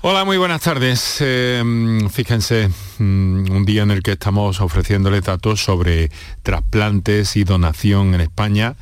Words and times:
Hola, 0.00 0.24
muy 0.24 0.36
buenas 0.36 0.62
tardes. 0.62 1.16
Eh, 1.18 1.60
fíjense, 2.08 2.68
mm, 2.98 3.50
un 3.50 3.64
día 3.64 3.82
en 3.82 3.90
el 3.90 4.04
que 4.04 4.12
estamos 4.12 4.60
ofreciéndoles 4.60 5.24
datos 5.24 5.60
sobre 5.60 6.12
trasplantes 6.44 7.34
y 7.34 7.42
donación 7.42 8.14
en 8.14 8.20
España. 8.20 8.76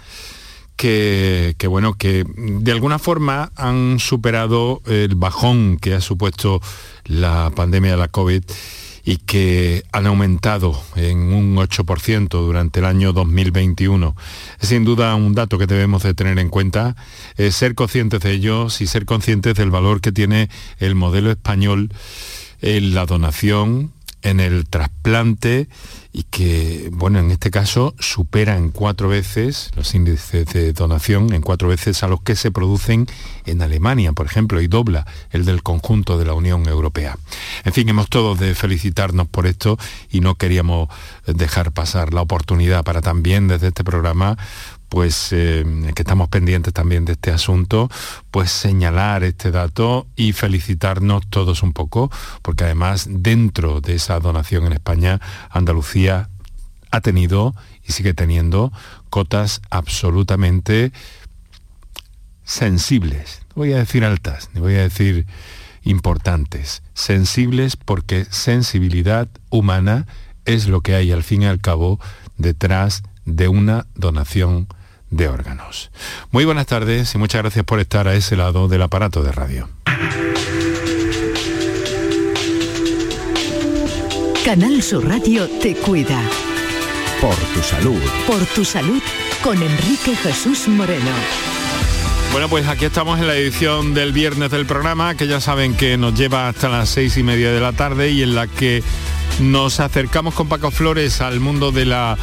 Que, 0.77 1.55
bueno, 1.71 1.95
que 1.95 2.27
de 2.37 2.71
alguna 2.71 2.99
forma 2.99 3.51
han 3.57 3.99
superado 3.99 4.83
el 4.85 5.15
bajón 5.15 5.79
que 5.79 5.95
ha 5.95 6.03
supuesto 6.03 6.61
la 7.07 7.51
pandemia 7.57 7.93
de 7.93 7.97
la 7.97 8.09
COVID 8.09 8.43
y 9.07 9.19
que 9.19 9.85
han 9.93 10.07
aumentado 10.07 10.79
en 10.97 11.33
un 11.33 11.57
8% 11.57 12.29
durante 12.29 12.81
el 12.81 12.87
año 12.87 13.13
2021. 13.13 14.17
Es 14.61 14.69
sin 14.69 14.85
duda 14.85 15.15
un 15.15 15.33
dato 15.33 15.59
que 15.59 15.67
debemos 15.67 16.03
de 16.03 16.13
tener 16.13 16.39
en 16.41 16.49
cuenta, 16.49 16.97
ser 17.51 17.77
conscientes 17.77 18.21
de 18.21 18.33
ellos 18.33 18.81
y 18.81 18.89
ser 18.89 19.07
conscientes 19.07 19.55
del 19.55 19.71
valor 19.71 20.01
que 20.01 20.11
tiene 20.11 20.51
el 20.79 20.97
modelo 20.97 21.31
español 21.31 21.91
en 22.61 22.95
la 22.95 23.07
donación, 23.07 23.93
en 24.23 24.41
el 24.41 24.67
trasplante 24.69 25.69
y 26.13 26.25
que, 26.25 26.89
bueno, 26.93 27.21
en 27.21 27.31
este 27.31 27.51
caso 27.51 27.95
supera 28.01 28.57
en 28.57 28.71
cuatro 28.71 29.09
veces 29.09 29.71
los 29.77 29.95
índices 29.95 30.47
de 30.47 30.73
donación, 30.73 31.33
en 31.33 31.43
cuatro 31.43 31.69
veces 31.69 32.03
a 32.03 32.09
los 32.09 32.23
que 32.23 32.35
se 32.35 32.51
producen 32.51 33.07
en 33.45 33.63
Alemania, 33.63 34.13
por 34.13 34.27
ejemplo, 34.27 34.61
y 34.61 34.67
dobla 34.67 35.07
el 35.31 35.45
del 35.45 35.63
conjunto 35.63 36.19
de 36.19 36.25
la 36.25 36.33
Unión 36.33 36.67
Europea. 36.67 37.19
En 37.67 37.73
fin, 37.73 37.89
hemos 37.89 38.09
todos 38.09 38.39
de 38.39 38.55
felicitarnos 38.55 39.27
por 39.27 39.45
esto 39.45 39.77
y 40.09 40.21
no 40.21 40.37
queríamos 40.37 40.89
dejar 41.27 41.73
pasar 41.73 42.15
la 42.15 42.21
oportunidad 42.21 42.85
para 42.85 43.01
también 43.01 43.49
desde 43.49 43.67
este 43.67 43.83
programa 43.83 44.39
pues 44.89 45.31
eh, 45.33 45.65
que 45.97 46.03
estamos 46.03 46.29
pendientes 46.29 46.73
también 46.73 47.05
de 47.05 47.15
este 47.15 47.33
asunto, 47.33 47.91
pues 48.31 48.53
señalar 48.53 49.25
este 49.25 49.51
dato 49.51 50.07
y 50.15 50.33
felicitarnos 50.33 51.27
todos 51.29 51.65
un 51.65 51.73
poco, 51.73 52.09
porque 52.43 52.63
además 52.63 53.09
dentro 53.11 53.81
de 53.81 53.97
esa 53.97 54.21
donación 54.21 54.65
en 54.67 54.73
España, 54.73 55.21
Andalucía 55.51 56.29
ha 56.93 57.01
tenido 57.01 57.57
y 57.85 57.91
sigue 57.91 58.15
teniendo 58.15 58.73
cotas 59.11 59.61
absolutamente 59.71 60.93
sensibles, 62.45 63.43
no 63.49 63.55
voy 63.57 63.73
a 63.73 63.79
decir 63.79 64.05
altas, 64.05 64.51
ni 64.55 64.61
voy 64.61 64.77
a 64.77 64.83
decir 64.83 65.27
importantes, 65.87 66.83
sensibles 66.95 67.77
porque 67.77 68.27
sensibilidad 68.27 69.29
humana 69.51 70.07
es 70.45 70.69
lo 70.69 70.81
que 70.83 70.95
hay 70.95 71.13
al 71.13 71.23
fin 71.23 71.43
y 71.43 71.47
al 71.47 71.61
cabo 71.61 71.99
detrás 72.37 73.03
de 73.25 73.49
una 73.49 73.87
donación 73.95 74.69
de 75.11 75.29
órganos. 75.29 75.91
Muy 76.31 76.45
buenas 76.45 76.67
tardes 76.67 77.15
y 77.15 77.19
muchas 77.19 77.43
gracias 77.43 77.65
por 77.65 77.81
estar 77.81 78.09
a 78.09 78.15
ese 78.15 78.37
lado 78.37 78.69
del 78.69 78.83
aparato 78.83 79.23
de 79.23 79.33
radio. 79.33 79.69
Canal 84.45 84.83
Sur 84.83 85.09
Radio 85.09 85.49
te 85.61 85.75
cuida. 85.75 86.21
Por 87.21 87.35
tu 87.35 87.61
salud. 87.63 88.01
Por 88.27 88.45
tu 88.47 88.65
salud 88.65 89.03
con 89.43 89.61
Enrique 89.61 90.15
Jesús 90.15 90.69
Moreno. 90.69 91.56
Bueno, 92.33 92.49
pues 92.49 92.69
aquí 92.69 92.85
estamos 92.85 93.19
en 93.19 93.27
la 93.27 93.37
edición 93.37 93.95
del 93.95 94.13
viernes 94.13 94.51
del 94.51 94.67
programa, 94.67 95.15
que 95.15 95.27
ya 95.27 95.41
saben 95.41 95.75
que 95.75 95.97
nos 95.97 96.15
lleva 96.15 96.49
hasta 96.49 96.69
las 96.69 96.89
seis 96.89 97.17
y 97.17 97.23
media 97.23 97.51
de 97.51 97.61
la 97.61 97.73
tarde 97.73 98.11
y 98.11 98.23
en 98.23 98.35
la 98.35 98.47
que 98.47 98.83
nos 99.41 99.81
acercamos 99.81 100.35
con 100.35 100.49
Paco 100.49 100.71
Flores 100.71 101.21
al 101.21 101.41
mundo 101.41 101.73
de 101.73 101.87
la 101.87 102.19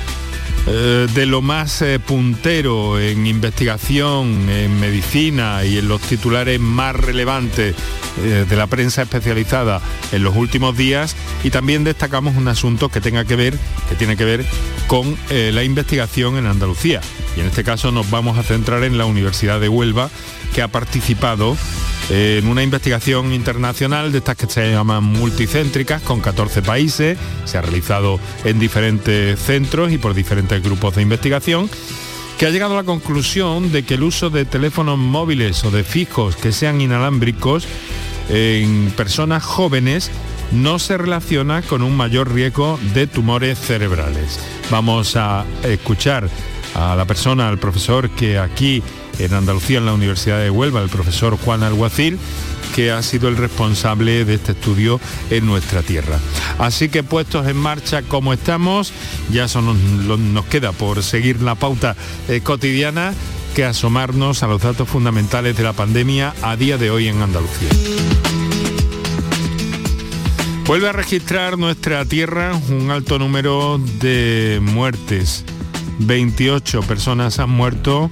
eh, 0.65 1.07
de 1.13 1.25
lo 1.25 1.41
más 1.41 1.81
eh, 1.81 1.99
puntero 1.99 2.97
en 2.97 3.27
investigación, 3.27 4.49
en 4.49 4.79
medicina 4.79 5.65
y 5.65 5.77
en 5.77 5.89
los 5.89 6.01
titulares 6.01 6.57
más 6.59 6.95
relevantes 6.95 7.75
eh, 8.21 8.45
de 8.47 8.55
la 8.55 8.67
prensa 8.67 9.01
especializada 9.01 9.81
en 10.13 10.23
los 10.23 10.37
últimos 10.37 10.77
días 10.77 11.17
y 11.43 11.49
también 11.49 11.83
destacamos 11.83 12.37
un 12.37 12.47
asunto 12.47 12.87
que 12.87 13.01
tenga 13.01 13.25
que 13.25 13.35
ver, 13.35 13.57
que 13.89 13.95
tiene 13.95 14.15
que 14.15 14.23
ver 14.23 14.45
con 14.87 15.17
la 15.29 15.63
investigación 15.63 16.37
en 16.37 16.45
Andalucía. 16.45 17.01
Y 17.35 17.39
en 17.39 17.47
este 17.47 17.63
caso 17.63 17.91
nos 17.91 18.09
vamos 18.09 18.37
a 18.37 18.43
centrar 18.43 18.83
en 18.83 18.97
la 18.97 19.05
Universidad 19.05 19.59
de 19.59 19.67
Huelva, 19.67 20.09
que 20.53 20.61
ha 20.61 20.67
participado 20.67 21.57
en 22.09 22.47
una 22.47 22.63
investigación 22.63 23.33
internacional 23.33 24.11
de 24.11 24.17
estas 24.19 24.35
que 24.35 24.47
se 24.47 24.71
llaman 24.71 25.03
multicéntricas 25.03 26.01
con 26.01 26.19
14 26.19 26.61
países, 26.61 27.17
se 27.45 27.57
ha 27.57 27.61
realizado 27.61 28.19
en 28.43 28.59
diferentes 28.59 29.39
centros 29.39 29.91
y 29.91 29.97
por 29.97 30.13
diferentes 30.13 30.61
grupos 30.61 30.95
de 30.95 31.01
investigación 31.01 31.69
que 32.37 32.47
ha 32.47 32.49
llegado 32.49 32.73
a 32.73 32.81
la 32.81 32.83
conclusión 32.83 33.71
de 33.71 33.83
que 33.83 33.93
el 33.93 34.03
uso 34.03 34.29
de 34.29 34.45
teléfonos 34.45 34.97
móviles 34.97 35.63
o 35.63 35.71
de 35.71 35.83
fijos 35.83 36.35
que 36.35 36.51
sean 36.51 36.81
inalámbricos 36.81 37.67
en 38.29 38.91
personas 38.95 39.43
jóvenes 39.43 40.11
no 40.51 40.79
se 40.79 40.97
relaciona 40.97 41.61
con 41.61 41.81
un 41.81 41.95
mayor 41.95 42.33
riesgo 42.33 42.79
de 42.93 43.07
tumores 43.07 43.59
cerebrales. 43.59 44.39
Vamos 44.69 45.15
a 45.15 45.45
escuchar 45.63 46.29
a 46.75 46.95
la 46.95 47.05
persona, 47.05 47.49
al 47.49 47.59
profesor 47.59 48.09
que 48.09 48.37
aquí 48.37 48.81
en 49.19 49.33
Andalucía, 49.33 49.77
en 49.77 49.85
la 49.85 49.93
Universidad 49.93 50.39
de 50.39 50.49
Huelva, 50.49 50.81
el 50.81 50.89
profesor 50.89 51.37
Juan 51.37 51.63
Alguacil, 51.63 52.17
que 52.75 52.91
ha 52.91 53.01
sido 53.03 53.29
el 53.29 53.37
responsable 53.37 54.25
de 54.25 54.35
este 54.35 54.53
estudio 54.53 54.99
en 55.29 55.45
nuestra 55.45 55.83
tierra. 55.83 56.19
Así 56.57 56.89
que 56.89 57.03
puestos 57.03 57.47
en 57.47 57.57
marcha 57.57 58.01
como 58.01 58.33
estamos, 58.33 58.91
ya 59.31 59.45
nos, 59.61 60.45
queda 60.45 60.71
por 60.71 61.03
seguir 61.03 61.41
la 61.41 61.55
pauta 61.55 61.95
eh, 62.27 62.41
cotidiana 62.41 63.13
que 63.55 63.63
asomarnos 63.63 64.41
a 64.41 64.47
los 64.47 64.61
datos 64.61 64.89
fundamentales 64.89 65.55
de 65.55 65.63
la 65.63 65.73
pandemia 65.73 66.33
a 66.41 66.55
día 66.55 66.77
de 66.77 66.89
hoy 66.89 67.07
en 67.07 67.21
Andalucía. 67.21 67.69
Vuelve 70.65 70.89
a 70.89 70.93
registrar 70.93 71.59
nuestra 71.59 72.05
tierra 72.05 72.59
un 72.69 72.89
alto 72.89 73.19
número 73.19 73.79
de 73.99 74.59
muertes. 74.61 75.45
28 75.99 76.81
personas 76.81 77.39
han 77.39 77.49
muerto 77.49 78.09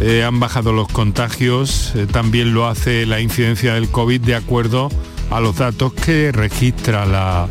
eh, 0.00 0.24
han 0.24 0.40
bajado 0.40 0.72
los 0.74 0.88
contagios, 0.88 1.92
eh, 1.94 2.06
también 2.06 2.52
lo 2.52 2.66
hace 2.66 3.06
la 3.06 3.20
incidencia 3.20 3.74
del 3.74 3.88
COVID 3.88 4.20
de 4.20 4.34
acuerdo 4.34 4.90
a 5.30 5.40
los 5.40 5.56
datos 5.56 5.94
que 5.94 6.32
registra 6.32 7.06
la, 7.06 7.48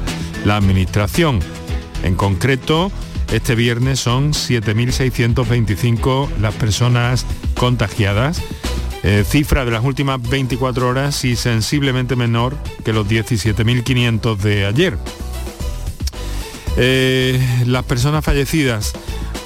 Administración. 0.48 1.40
En 2.04 2.14
concreto, 2.14 2.92
Este 3.32 3.56
viernes 3.56 4.00
son 4.00 4.34
7.625 4.34 6.30
las 6.40 6.54
personas 6.54 7.26
contagiadas, 7.56 8.40
eh, 9.02 9.24
cifra 9.28 9.66
de 9.66 9.72
las 9.72 9.84
últimas 9.84 10.22
24 10.22 10.88
horas 10.88 11.26
y 11.26 11.36
sensiblemente 11.36 12.16
menor 12.16 12.56
que 12.84 12.94
los 12.94 13.08
17.500 13.08 14.38
de 14.38 14.68
ayer. 14.68 15.00
Las 17.66 17.86
personas 17.86 18.24
fallecidas, 18.24 18.94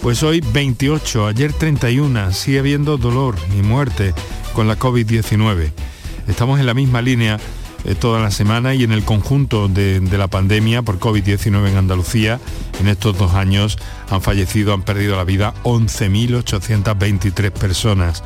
pues 0.02 0.24
hoy 0.24 0.42
28, 0.54 1.28
ayer 1.28 1.52
31, 1.52 2.32
sigue 2.32 2.60
habiendo 2.60 2.98
dolor 2.98 3.36
y 3.58 3.62
muerte 3.62 4.14
con 4.54 4.68
la 4.68 4.78
COVID-19. 4.78 5.72
Estamos 6.28 6.60
en 6.60 6.66
la 6.66 6.74
misma 6.74 7.02
línea 7.02 7.40
eh, 7.86 7.96
toda 7.96 8.22
la 8.22 8.32
semana 8.32 8.74
y 8.74 8.84
en 8.84 8.92
el 8.92 9.04
conjunto 9.04 9.68
de, 9.68 10.00
de 10.00 10.18
la 10.18 10.28
pandemia 10.28 10.82
por 10.82 11.00
COVID-19 11.00 11.70
en 11.70 11.78
Andalucía, 11.78 12.40
en 12.80 12.88
estos 12.88 13.18
dos 13.18 13.34
años 13.34 13.78
han 14.10 14.22
fallecido, 14.22 14.74
han 14.74 14.84
perdido 14.84 15.16
la 15.18 15.24
vida 15.24 15.54
11.823 15.64 17.52
personas. 17.52 18.24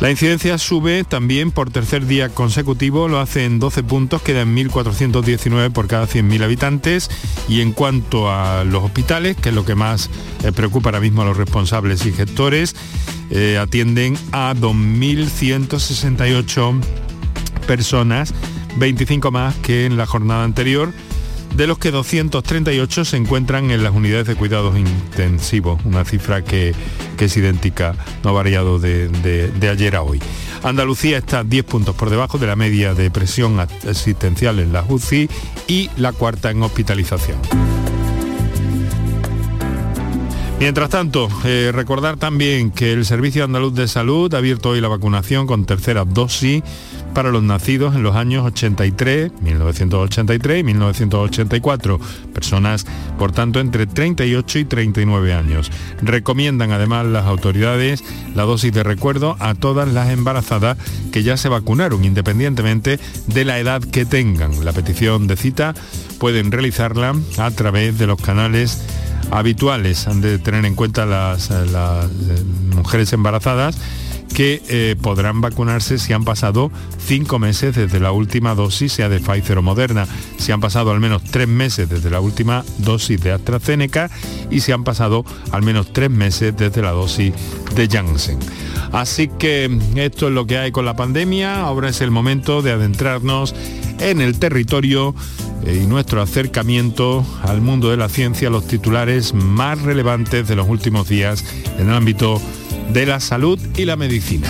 La 0.00 0.10
incidencia 0.10 0.56
sube 0.56 1.04
también 1.04 1.50
por 1.50 1.70
tercer 1.70 2.06
día 2.06 2.30
consecutivo, 2.30 3.06
lo 3.06 3.20
hace 3.20 3.44
en 3.44 3.58
12 3.58 3.82
puntos, 3.82 4.22
queda 4.22 4.40
en 4.40 4.56
1.419 4.56 5.70
por 5.72 5.88
cada 5.88 6.06
100.000 6.06 6.42
habitantes. 6.42 7.10
Y 7.48 7.60
en 7.60 7.72
cuanto 7.72 8.30
a 8.30 8.64
los 8.64 8.82
hospitales, 8.82 9.36
que 9.36 9.50
es 9.50 9.54
lo 9.54 9.66
que 9.66 9.74
más 9.74 10.08
eh, 10.42 10.52
preocupa 10.52 10.88
ahora 10.88 11.00
mismo 11.00 11.20
a 11.20 11.26
los 11.26 11.36
responsables 11.36 12.06
y 12.06 12.12
gestores, 12.12 12.74
eh, 13.30 13.58
atienden 13.58 14.16
a 14.32 14.54
2.168 14.54 16.80
personas, 17.66 18.32
25 18.76 19.30
más 19.30 19.54
que 19.56 19.84
en 19.84 19.98
la 19.98 20.06
jornada 20.06 20.44
anterior 20.44 20.94
de 21.54 21.66
los 21.66 21.78
que 21.78 21.90
238 21.90 23.04
se 23.04 23.16
encuentran 23.16 23.70
en 23.70 23.82
las 23.82 23.94
unidades 23.94 24.26
de 24.26 24.36
cuidados 24.36 24.78
intensivos, 24.78 25.80
una 25.84 26.04
cifra 26.04 26.42
que, 26.42 26.74
es 27.18 27.36
idéntica, 27.36 27.94
no 28.24 28.30
ha 28.30 28.32
variado 28.32 28.78
de, 28.78 29.08
de, 29.08 29.48
de, 29.48 29.68
ayer 29.68 29.94
a 29.94 30.02
hoy. 30.02 30.20
Andalucía 30.62 31.18
está 31.18 31.44
10 31.44 31.64
puntos 31.64 31.94
por 31.94 32.08
debajo 32.08 32.38
de 32.38 32.46
la 32.46 32.56
media 32.56 32.94
de 32.94 33.10
presión 33.10 33.60
asistencial 33.60 34.58
en 34.58 34.72
la 34.72 34.84
UCI 34.88 35.28
y 35.68 35.90
la 35.96 36.12
cuarta 36.12 36.50
en 36.50 36.62
hospitalización. 36.62 37.38
Mientras 40.60 40.90
tanto, 40.90 41.30
eh, 41.44 41.70
recordar 41.72 42.18
también 42.18 42.70
que 42.70 42.92
el 42.92 43.06
Servicio 43.06 43.44
Andaluz 43.44 43.72
de 43.72 43.88
Salud 43.88 44.32
ha 44.34 44.38
abierto 44.38 44.68
hoy 44.68 44.82
la 44.82 44.88
vacunación 44.88 45.46
con 45.46 45.64
tercera 45.64 46.04
dosis 46.04 46.62
para 47.14 47.30
los 47.30 47.42
nacidos 47.42 47.94
en 47.94 48.02
los 48.02 48.14
años 48.14 48.44
83, 48.44 49.32
1983 49.40 50.60
y 50.60 50.62
1984, 50.62 51.98
personas 52.34 52.84
por 53.18 53.32
tanto 53.32 53.58
entre 53.58 53.86
38 53.86 54.58
y 54.58 54.64
39 54.66 55.32
años. 55.32 55.70
Recomiendan 56.02 56.72
además 56.72 57.06
las 57.06 57.24
autoridades 57.24 58.04
la 58.34 58.42
dosis 58.42 58.70
de 58.70 58.82
recuerdo 58.82 59.36
a 59.40 59.54
todas 59.54 59.90
las 59.90 60.10
embarazadas 60.10 60.76
que 61.10 61.22
ya 61.22 61.38
se 61.38 61.48
vacunaron, 61.48 62.04
independientemente 62.04 63.00
de 63.28 63.44
la 63.46 63.58
edad 63.58 63.82
que 63.82 64.04
tengan. 64.04 64.62
La 64.62 64.74
petición 64.74 65.26
de 65.26 65.36
cita 65.36 65.74
pueden 66.18 66.52
realizarla 66.52 67.14
a 67.38 67.50
través 67.50 67.98
de 67.98 68.06
los 68.06 68.20
canales 68.20 68.78
habituales. 69.30 70.06
Han 70.06 70.20
de 70.20 70.38
tener 70.38 70.64
en 70.64 70.74
cuenta 70.74 71.06
las, 71.06 71.50
las 71.50 72.08
mujeres 72.74 73.12
embarazadas 73.12 73.76
que 74.34 74.62
eh, 74.68 74.96
podrán 75.00 75.40
vacunarse 75.40 75.98
si 75.98 76.12
han 76.12 76.24
pasado 76.24 76.70
cinco 76.98 77.38
meses 77.38 77.74
desde 77.74 78.00
la 78.00 78.12
última 78.12 78.54
dosis, 78.54 78.92
sea 78.92 79.08
de 79.08 79.20
Pfizer 79.20 79.58
o 79.58 79.62
Moderna, 79.62 80.06
si 80.38 80.52
han 80.52 80.60
pasado 80.60 80.90
al 80.90 81.00
menos 81.00 81.24
tres 81.24 81.48
meses 81.48 81.88
desde 81.88 82.10
la 82.10 82.20
última 82.20 82.64
dosis 82.78 83.20
de 83.20 83.32
AstraZeneca 83.32 84.10
y 84.50 84.60
si 84.60 84.72
han 84.72 84.84
pasado 84.84 85.24
al 85.50 85.62
menos 85.62 85.92
tres 85.92 86.10
meses 86.10 86.56
desde 86.56 86.82
la 86.82 86.92
dosis 86.92 87.32
de 87.74 87.88
Janssen. 87.88 88.38
Así 88.92 89.28
que 89.28 89.78
esto 89.96 90.28
es 90.28 90.34
lo 90.34 90.46
que 90.46 90.58
hay 90.58 90.72
con 90.72 90.84
la 90.84 90.96
pandemia, 90.96 91.60
ahora 91.60 91.88
es 91.88 92.00
el 92.00 92.10
momento 92.10 92.62
de 92.62 92.72
adentrarnos 92.72 93.54
en 93.98 94.20
el 94.20 94.38
territorio 94.38 95.14
y 95.66 95.86
nuestro 95.86 96.22
acercamiento 96.22 97.24
al 97.42 97.60
mundo 97.60 97.90
de 97.90 97.96
la 97.96 98.08
ciencia, 98.08 98.50
los 98.50 98.66
titulares 98.66 99.34
más 99.34 99.80
relevantes 99.82 100.48
de 100.48 100.56
los 100.56 100.68
últimos 100.68 101.08
días 101.08 101.44
en 101.78 101.88
el 101.88 101.94
ámbito 101.94 102.40
de 102.92 103.06
la 103.06 103.20
salud 103.20 103.58
y 103.76 103.84
la 103.84 103.96
medicina. 103.96 104.48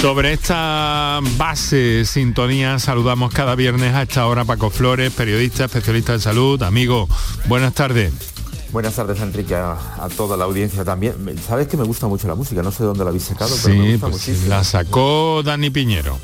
Sobre 0.00 0.32
esta 0.32 1.20
base 1.36 2.06
sintonía 2.06 2.78
saludamos 2.78 3.34
cada 3.34 3.54
viernes 3.54 3.94
a 3.94 4.02
esta 4.02 4.26
hora 4.26 4.46
Paco 4.46 4.70
Flores, 4.70 5.12
periodista, 5.12 5.66
especialista 5.66 6.14
en 6.14 6.20
salud. 6.20 6.62
Amigo, 6.62 7.06
buenas 7.48 7.74
tardes. 7.74 8.39
Buenas 8.72 8.94
tardes, 8.94 9.20
Enrique, 9.20 9.56
a, 9.56 9.72
a, 9.98 10.08
toda 10.08 10.36
la 10.36 10.44
audiencia 10.44 10.84
también. 10.84 11.14
Sabes 11.46 11.66
que 11.66 11.76
me 11.76 11.84
gusta 11.84 12.06
mucho 12.06 12.28
la 12.28 12.36
música, 12.36 12.62
no 12.62 12.70
sé 12.70 12.84
dónde 12.84 13.02
la 13.02 13.10
habéis 13.10 13.24
sacado, 13.24 13.50
sí, 13.50 13.62
pero 13.64 13.74
me 13.76 13.90
gusta 13.92 14.06
pues 14.06 14.12
muchísimo. 14.20 14.48
La 14.48 14.62
sacó 14.62 15.42
Dani 15.44 15.70
Piñero. 15.70 16.18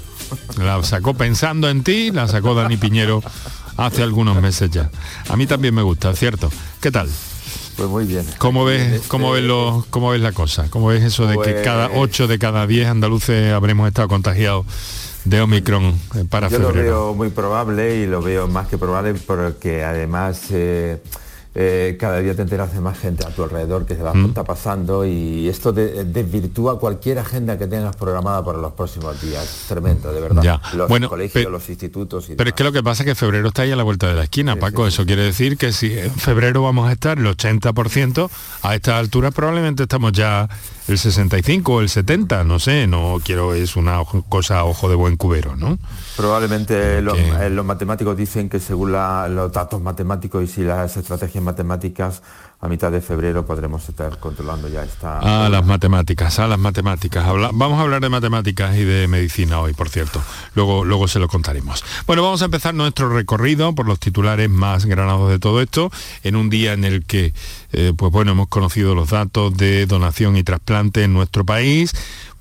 La 0.58 0.82
sacó 0.82 1.14
pensando 1.14 1.68
en 1.68 1.82
ti, 1.82 2.10
la 2.12 2.28
sacó 2.28 2.54
Dani 2.54 2.76
Piñero 2.76 3.22
hace 3.76 4.02
algunos 4.02 4.40
meses 4.40 4.70
ya. 4.70 4.90
A 5.28 5.36
mí 5.36 5.46
también 5.46 5.74
me 5.74 5.82
gusta, 5.82 6.14
¿cierto? 6.14 6.50
¿Qué 6.80 6.90
tal? 6.90 7.08
Pues 7.76 7.88
muy 7.88 8.04
bien. 8.04 8.24
¿Cómo 8.38 8.64
ves, 8.64 8.94
este... 8.94 9.08
cómo 9.08 9.32
ves, 9.32 9.44
lo, 9.44 9.84
cómo 9.90 10.10
ves 10.10 10.20
la 10.20 10.32
cosa? 10.32 10.68
¿Cómo 10.70 10.88
ves 10.88 11.02
eso 11.02 11.26
de 11.26 11.34
pues... 11.34 11.48
que 11.48 11.62
cada 11.62 11.90
8 11.94 12.26
de 12.26 12.38
cada 12.38 12.66
10 12.66 12.88
andaluces 12.88 13.52
habremos 13.52 13.86
estado 13.88 14.08
contagiados 14.08 14.66
de 15.24 15.40
Omicron 15.40 15.98
para 16.30 16.48
Yo 16.48 16.58
febrero? 16.58 16.74
lo 16.74 16.82
veo 16.82 17.14
muy 17.14 17.28
probable 17.30 17.96
y 17.96 18.06
lo 18.06 18.22
veo 18.22 18.48
más 18.48 18.68
que 18.68 18.78
probable 18.78 19.14
porque 19.14 19.84
además... 19.84 20.42
Eh, 20.50 21.02
eh, 21.58 21.96
cada 21.98 22.18
día 22.18 22.36
te 22.36 22.42
enteras 22.42 22.74
de 22.74 22.80
más 22.80 22.98
gente 22.98 23.24
a 23.26 23.30
tu 23.30 23.42
alrededor 23.42 23.86
que 23.86 23.96
se 23.96 24.02
la 24.02 24.12
mm. 24.12 24.26
está 24.26 24.44
pasando 24.44 25.06
y 25.06 25.48
esto 25.48 25.72
de, 25.72 26.04
desvirtúa 26.04 26.78
cualquier 26.78 27.18
agenda 27.18 27.56
que 27.56 27.66
tengas 27.66 27.96
programada 27.96 28.44
para 28.44 28.58
los 28.58 28.74
próximos 28.74 29.18
días. 29.22 29.64
Tremendo, 29.66 30.12
de 30.12 30.20
verdad. 30.20 30.42
Ya. 30.42 30.60
Los 30.74 30.86
bueno, 30.90 31.08
colegios, 31.08 31.32
pero, 31.32 31.48
los 31.48 31.66
institutos. 31.70 32.26
Y 32.26 32.34
pero 32.34 32.44
demás. 32.44 32.48
es 32.48 32.54
que 32.56 32.64
lo 32.64 32.72
que 32.72 32.82
pasa 32.82 33.02
es 33.04 33.06
que 33.06 33.14
febrero 33.14 33.48
está 33.48 33.62
ahí 33.62 33.72
a 33.72 33.76
la 33.76 33.84
vuelta 33.84 34.06
de 34.06 34.12
la 34.12 34.24
esquina, 34.24 34.52
sí, 34.52 34.60
Paco. 34.60 34.82
Sí, 34.82 34.88
Eso 34.88 35.02
sí. 35.02 35.06
quiere 35.06 35.22
decir 35.22 35.56
que 35.56 35.72
si 35.72 35.98
en 35.98 36.10
febrero 36.10 36.62
vamos 36.62 36.90
a 36.90 36.92
estar 36.92 37.16
el 37.16 37.24
80%, 37.24 38.28
a 38.60 38.74
esta 38.74 38.98
altura 38.98 39.30
probablemente 39.30 39.84
estamos 39.84 40.12
ya 40.12 40.50
el 40.88 40.98
65 40.98 41.72
o 41.72 41.80
el 41.80 41.88
70, 41.88 42.44
no 42.44 42.58
sé, 42.58 42.86
no 42.86 43.18
quiero, 43.24 43.54
es 43.54 43.76
una 43.76 44.00
cosa 44.28 44.62
ojo 44.64 44.90
de 44.90 44.94
buen 44.94 45.16
cubero, 45.16 45.56
¿no? 45.56 45.78
Probablemente 46.16 46.98
eh, 46.98 47.50
los 47.50 47.64
matemáticos 47.64 48.16
dicen 48.16 48.48
que 48.48 48.58
según 48.58 48.92
la, 48.92 49.28
los 49.28 49.52
datos 49.52 49.80
matemáticos 49.82 50.56
y 50.56 50.62
las 50.62 50.96
estrategias 50.96 51.44
matemáticas, 51.44 52.22
a 52.58 52.68
mitad 52.68 52.90
de 52.90 53.02
febrero 53.02 53.44
podremos 53.44 53.86
estar 53.86 54.18
controlando 54.18 54.68
ya 54.68 54.82
esta... 54.82 55.18
Ah, 55.20 55.48
las 55.50 55.66
matemáticas, 55.66 56.38
a 56.38 56.46
las 56.46 56.58
matemáticas. 56.58 57.26
Habla, 57.26 57.50
vamos 57.52 57.78
a 57.78 57.82
hablar 57.82 58.00
de 58.00 58.08
matemáticas 58.08 58.76
y 58.76 58.84
de 58.84 59.08
medicina 59.08 59.60
hoy, 59.60 59.74
por 59.74 59.90
cierto. 59.90 60.22
Luego, 60.54 60.84
luego 60.84 61.06
se 61.06 61.18
lo 61.18 61.28
contaremos. 61.28 61.84
Bueno, 62.06 62.22
vamos 62.22 62.40
a 62.40 62.46
empezar 62.46 62.74
nuestro 62.74 63.10
recorrido 63.10 63.74
por 63.74 63.86
los 63.86 64.00
titulares 64.00 64.48
más 64.48 64.86
granados 64.86 65.30
de 65.30 65.38
todo 65.38 65.60
esto, 65.60 65.90
en 66.22 66.34
un 66.34 66.48
día 66.48 66.72
en 66.72 66.84
el 66.84 67.04
que, 67.04 67.34
eh, 67.72 67.92
pues 67.94 68.10
bueno, 68.10 68.32
hemos 68.32 68.48
conocido 68.48 68.94
los 68.94 69.10
datos 69.10 69.54
de 69.54 69.84
donación 69.84 70.38
y 70.38 70.42
trasplante 70.42 71.04
en 71.04 71.12
nuestro 71.12 71.44
país, 71.44 71.92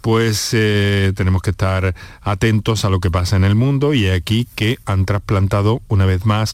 pues 0.06 0.52
eh, 0.54 1.14
tenemos 1.16 1.42
que 1.42 1.50
estar 1.50 1.96
atentos 2.22 2.86
a 2.86 2.92
lo 2.92 3.00
que 3.00 3.10
pasa 3.10 3.38
en 3.38 3.44
el 3.44 3.56
mundo 3.56 3.96
y 3.96 4.08
aquí 4.08 4.48
que 4.54 4.78
han 4.86 5.04
trasplantado 5.04 5.82
una 5.88 6.06
vez 6.06 6.28
más 6.28 6.54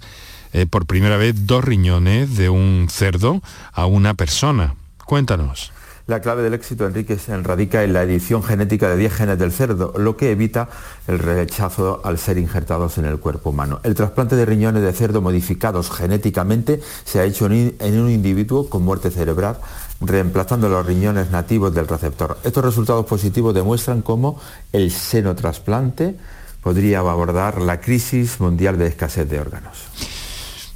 eh, 0.53 0.65
por 0.65 0.86
primera 0.86 1.17
vez 1.17 1.48
dos 1.48 1.62
riñones 1.62 2.38
de 2.38 2.48
un 2.48 2.88
cerdo 2.89 3.41
a 3.74 3.88
una 3.88 4.13
persona. 4.13 4.75
Cuéntanos. 5.05 5.74
La 6.08 6.22
clave 6.22 6.43
del 6.43 6.53
éxito, 6.53 6.88
Enrique, 6.88 7.17
radica 7.43 7.84
en 7.84 7.91
la 7.91 8.03
edición 8.03 8.41
genética 8.41 8.88
de 8.89 8.96
10 8.96 9.13
genes 9.13 9.38
del 9.38 9.51
cerdo, 9.51 9.93
lo 9.98 10.15
que 10.15 10.31
evita 10.31 10.70
el 11.08 11.20
rechazo 11.20 12.00
al 12.05 12.20
ser 12.20 12.38
injertados 12.38 12.98
en 13.00 13.05
el 13.05 13.20
cuerpo 13.20 13.50
humano. 13.50 13.81
El 13.84 13.96
trasplante 13.96 14.38
de 14.38 14.46
riñones 14.46 14.81
de 14.81 14.93
cerdo 14.93 15.22
modificados 15.22 15.91
genéticamente 15.91 16.79
se 17.03 17.20
ha 17.20 17.25
hecho 17.25 17.48
en 17.48 18.00
un 18.00 18.10
individuo 18.10 18.70
con 18.70 18.84
muerte 18.84 19.12
cerebral, 19.12 19.58
reemplazando 20.01 20.67
los 20.67 20.86
riñones 20.86 21.31
nativos 21.31 21.74
del 21.74 21.88
receptor. 21.88 22.38
Estos 22.43 22.65
resultados 22.65 23.05
positivos 23.05 23.53
demuestran 23.53 24.01
cómo 24.01 24.39
el 24.74 24.91
senotrasplante 24.91 26.15
podría 26.62 27.00
abordar 27.00 27.62
la 27.62 27.79
crisis 27.79 28.39
mundial 28.39 28.77
de 28.77 28.88
escasez 28.88 29.29
de 29.29 29.39
órganos. 29.39 29.77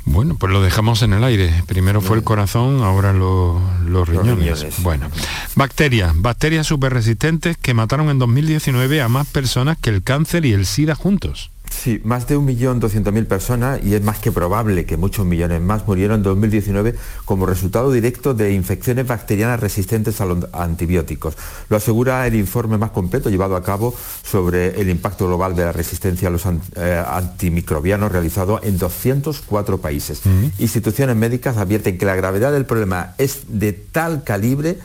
Bueno, 0.05 0.35
pues 0.35 0.53
lo 0.53 0.61
dejamos 0.61 1.01
en 1.01 1.13
el 1.13 1.23
aire. 1.23 1.51
Primero 1.65 1.99
fue 1.99 2.17
el 2.17 2.23
corazón, 2.23 2.83
ahora 2.83 3.11
lo, 3.11 3.59
los, 3.87 4.07
riñones. 4.07 4.29
los, 4.29 4.39
riñones. 4.39 4.83
Bueno, 4.83 5.09
bacterias, 5.55 6.13
bacterias 6.15 6.67
súper 6.67 6.93
resistentes 6.93 7.57
que 7.57 7.73
mataron 7.73 8.09
en 8.09 8.19
2019 8.19 9.01
a 9.01 9.09
más 9.09 9.25
personas 9.27 9.77
que 9.79 9.89
el 9.89 10.03
cáncer 10.03 10.45
y 10.45 10.53
el 10.53 10.67
SIDA 10.67 10.93
juntos. 10.93 11.49
Sí, 11.69 12.01
más 12.03 12.27
de 12.27 12.37
1.200.000 12.37 13.25
personas, 13.27 13.79
y 13.83 13.93
es 13.95 14.01
más 14.01 14.19
que 14.19 14.31
probable 14.31 14.85
que 14.85 14.97
muchos 14.97 15.25
millones 15.25 15.61
más, 15.61 15.87
murieron 15.87 16.17
en 16.17 16.23
2019 16.23 16.95
como 17.25 17.45
resultado 17.45 17.91
directo 17.91 18.33
de 18.33 18.53
infecciones 18.53 19.07
bacterianas 19.07 19.59
resistentes 19.59 20.21
a 20.21 20.25
los 20.25 20.47
antibióticos. 20.51 21.35
Lo 21.69 21.77
asegura 21.77 22.25
el 22.27 22.35
informe 22.35 22.77
más 22.77 22.91
completo 22.91 23.29
llevado 23.29 23.55
a 23.55 23.63
cabo 23.63 23.93
sobre 24.23 24.79
el 24.81 24.89
impacto 24.89 25.27
global 25.27 25.55
de 25.55 25.65
la 25.65 25.71
resistencia 25.71 26.27
a 26.27 26.31
los 26.31 26.45
eh, 26.45 27.03
antimicrobianos 27.07 28.11
realizado 28.11 28.59
en 28.63 28.77
204 28.77 29.79
países. 29.79 30.21
Instituciones 30.57 31.15
médicas 31.15 31.57
advierten 31.57 31.97
que 31.97 32.05
la 32.05 32.15
gravedad 32.15 32.51
del 32.51 32.65
problema 32.65 33.13
es 33.17 33.43
de 33.47 33.73
tal 33.73 34.23
calibre 34.23 34.77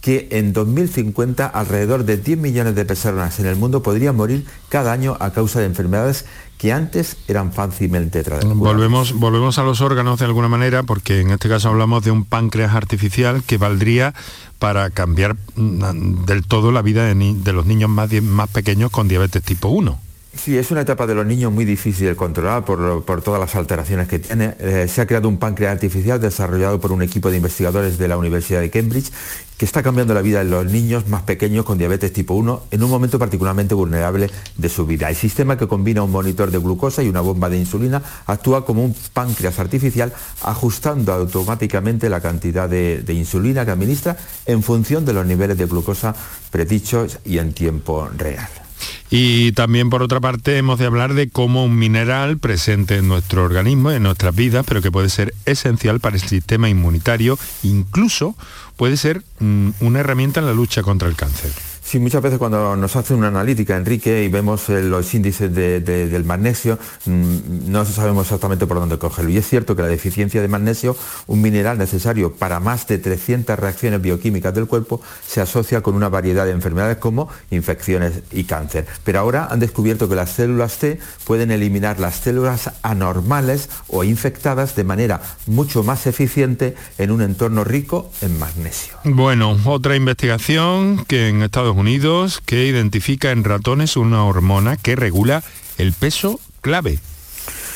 que 0.00 0.28
en 0.30 0.52
2050 0.52 1.46
alrededor 1.46 2.04
de 2.04 2.16
10 2.16 2.38
millones 2.38 2.74
de 2.74 2.84
personas 2.84 3.38
en 3.40 3.46
el 3.46 3.56
mundo 3.56 3.82
podrían 3.82 4.16
morir 4.16 4.46
cada 4.68 4.92
año 4.92 5.16
a 5.20 5.32
causa 5.32 5.60
de 5.60 5.66
enfermedades 5.66 6.24
que 6.56 6.72
antes 6.72 7.16
eran 7.28 7.52
fácilmente 7.52 8.22
tratadas. 8.22 8.56
Volvemos, 8.56 9.12
volvemos 9.14 9.58
a 9.58 9.62
los 9.62 9.80
órganos 9.80 10.18
de 10.18 10.24
alguna 10.24 10.48
manera, 10.48 10.82
porque 10.82 11.20
en 11.20 11.30
este 11.30 11.48
caso 11.48 11.68
hablamos 11.68 12.04
de 12.04 12.10
un 12.10 12.24
páncreas 12.24 12.74
artificial 12.74 13.42
que 13.44 13.58
valdría 13.58 14.14
para 14.58 14.90
cambiar 14.90 15.36
mm, 15.56 16.24
del 16.24 16.44
todo 16.44 16.72
la 16.72 16.82
vida 16.82 17.04
de, 17.04 17.52
los 17.52 17.66
niños 17.66 17.90
más, 17.90 18.10
más 18.22 18.48
pequeños 18.50 18.90
con 18.90 19.08
diabetes 19.08 19.42
tipo 19.42 19.68
1. 19.68 20.07
Sí, 20.38 20.56
es 20.56 20.70
una 20.70 20.82
etapa 20.82 21.06
de 21.06 21.16
los 21.16 21.26
niños 21.26 21.52
muy 21.52 21.64
difícil 21.64 22.06
de 22.06 22.14
controlar 22.14 22.64
por, 22.64 23.22
todas 23.22 23.40
las 23.40 23.56
alteraciones 23.56 24.06
que 24.06 24.20
tiene. 24.20 24.54
Eh, 24.60 24.86
se 24.88 25.00
ha 25.00 25.06
creado 25.06 25.28
un 25.28 25.38
páncreas 25.38 25.72
artificial 25.72 26.20
desarrollado 26.20 26.80
por 26.80 26.92
un 26.92 27.02
equipo 27.02 27.28
de 27.30 27.38
investigadores 27.38 27.98
de 27.98 28.06
la 28.06 28.16
Universidad 28.16 28.60
de 28.60 28.70
Cambridge 28.70 29.10
que 29.56 29.64
está 29.64 29.82
cambiando 29.82 30.14
la 30.14 30.22
vida 30.22 30.38
de 30.38 30.48
los 30.48 30.66
niños 30.66 31.08
más 31.08 31.22
pequeños 31.22 31.64
con 31.64 31.76
diabetes 31.76 32.12
tipo 32.12 32.34
1 32.34 32.62
en 32.70 32.82
un 32.84 32.88
momento 32.88 33.18
particularmente 33.18 33.74
vulnerable 33.74 34.30
de 34.56 34.68
su 34.68 34.86
vida. 34.86 35.08
El 35.10 35.16
sistema 35.16 35.58
que 35.58 35.66
combina 35.66 36.04
un 36.04 36.12
monitor 36.12 36.52
de 36.52 36.58
glucosa 36.58 37.02
y 37.02 37.08
una 37.08 37.20
bomba 37.20 37.50
de 37.50 37.58
insulina 37.58 38.00
actúa 38.26 38.64
como 38.64 38.84
un 38.84 38.94
páncreas 39.12 39.58
artificial 39.58 40.12
ajustando 40.42 41.12
automáticamente 41.12 42.08
la 42.08 42.20
cantidad 42.20 42.68
de, 42.68 43.02
de 43.02 43.12
insulina 43.12 43.64
que 43.64 43.72
administra 43.72 44.16
en 44.46 44.62
función 44.62 45.04
de 45.04 45.14
los 45.14 45.26
niveles 45.26 45.58
de 45.58 45.66
glucosa 45.66 46.14
predichos 46.52 47.18
y 47.24 47.38
en 47.38 47.52
tiempo 47.52 48.08
real. 48.16 48.67
Y 49.10 49.52
también 49.52 49.90
por 49.90 50.02
otra 50.02 50.20
parte 50.20 50.58
hemos 50.58 50.78
de 50.78 50.86
hablar 50.86 51.14
de 51.14 51.30
cómo 51.30 51.64
un 51.64 51.78
mineral 51.78 52.38
presente 52.38 52.96
en 52.96 53.08
nuestro 53.08 53.44
organismo, 53.44 53.90
en 53.90 54.02
nuestras 54.02 54.34
vidas, 54.34 54.64
pero 54.66 54.82
que 54.82 54.92
puede 54.92 55.08
ser 55.08 55.34
esencial 55.46 56.00
para 56.00 56.16
el 56.16 56.22
sistema 56.22 56.68
inmunitario, 56.68 57.38
incluso 57.62 58.36
puede 58.76 58.96
ser 58.96 59.22
mm, 59.40 59.70
una 59.80 60.00
herramienta 60.00 60.40
en 60.40 60.46
la 60.46 60.52
lucha 60.52 60.82
contra 60.82 61.08
el 61.08 61.16
cáncer. 61.16 61.52
Sí, 61.88 61.98
muchas 61.98 62.20
veces 62.20 62.38
cuando 62.38 62.76
nos 62.76 62.96
hace 62.96 63.14
una 63.14 63.28
analítica, 63.28 63.74
Enrique, 63.74 64.22
y 64.22 64.28
vemos 64.28 64.68
eh, 64.68 64.82
los 64.82 65.14
índices 65.14 65.54
del 65.54 66.22
magnesio, 66.26 66.78
mm, 67.06 67.70
no 67.70 67.82
sabemos 67.86 68.26
exactamente 68.26 68.66
por 68.66 68.76
dónde 68.76 68.98
cogerlo. 68.98 69.30
Y 69.30 69.38
es 69.38 69.48
cierto 69.48 69.74
que 69.74 69.80
la 69.80 69.88
deficiencia 69.88 70.42
de 70.42 70.48
magnesio, 70.48 70.94
un 71.28 71.40
mineral 71.40 71.78
necesario 71.78 72.34
para 72.34 72.60
más 72.60 72.86
de 72.88 72.98
300 72.98 73.58
reacciones 73.58 74.02
bioquímicas 74.02 74.52
del 74.52 74.66
cuerpo, 74.66 75.00
se 75.26 75.40
asocia 75.40 75.80
con 75.80 75.94
una 75.94 76.10
variedad 76.10 76.44
de 76.44 76.50
enfermedades 76.50 76.98
como 76.98 77.30
infecciones 77.50 78.20
y 78.32 78.44
cáncer. 78.44 78.86
Pero 79.02 79.20
ahora 79.20 79.48
han 79.50 79.58
descubierto 79.58 80.10
que 80.10 80.14
las 80.14 80.28
células 80.28 80.76
T 80.76 80.98
pueden 81.24 81.50
eliminar 81.50 82.00
las 82.00 82.16
células 82.16 82.70
anormales 82.82 83.70
o 83.88 84.04
infectadas 84.04 84.76
de 84.76 84.84
manera 84.84 85.22
mucho 85.46 85.82
más 85.82 86.06
eficiente 86.06 86.74
en 86.98 87.12
un 87.12 87.22
entorno 87.22 87.64
rico 87.64 88.10
en 88.20 88.38
magnesio. 88.38 88.92
Bueno, 89.04 89.56
otra 89.64 89.96
investigación 89.96 91.06
que 91.06 91.30
en 91.30 91.40
Estados 91.40 91.77
Unidos 91.78 92.40
que 92.44 92.66
identifica 92.66 93.30
en 93.30 93.44
ratones 93.44 93.96
una 93.96 94.24
hormona 94.24 94.76
que 94.76 94.96
regula 94.96 95.44
el 95.78 95.92
peso 95.92 96.40
clave. 96.60 96.98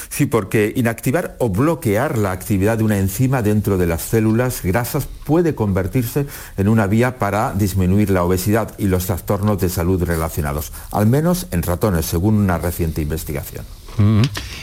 Sí, 0.08 0.26
porque 0.26 0.72
inactivar 0.74 1.36
o 1.38 1.50
bloquear 1.50 2.18
la 2.18 2.32
actividad 2.32 2.78
de 2.78 2.84
una 2.84 2.98
enzima 2.98 3.42
dentro 3.42 3.78
de 3.78 3.86
las 3.86 4.02
células 4.02 4.62
grasas 4.62 5.06
puede 5.24 5.54
convertirse 5.54 6.26
en 6.56 6.66
una 6.66 6.88
vía 6.88 7.18
para 7.18 7.54
disminuir 7.54 8.10
la 8.10 8.24
obesidad 8.24 8.74
y 8.76 8.88
los 8.88 9.06
trastornos 9.06 9.60
de 9.60 9.68
salud 9.68 10.02
relacionados, 10.02 10.72
al 10.90 11.06
menos 11.06 11.46
en 11.52 11.62
ratones, 11.62 12.04
según 12.04 12.34
una 12.34 12.58
reciente 12.58 13.02
investigación. 13.02 13.64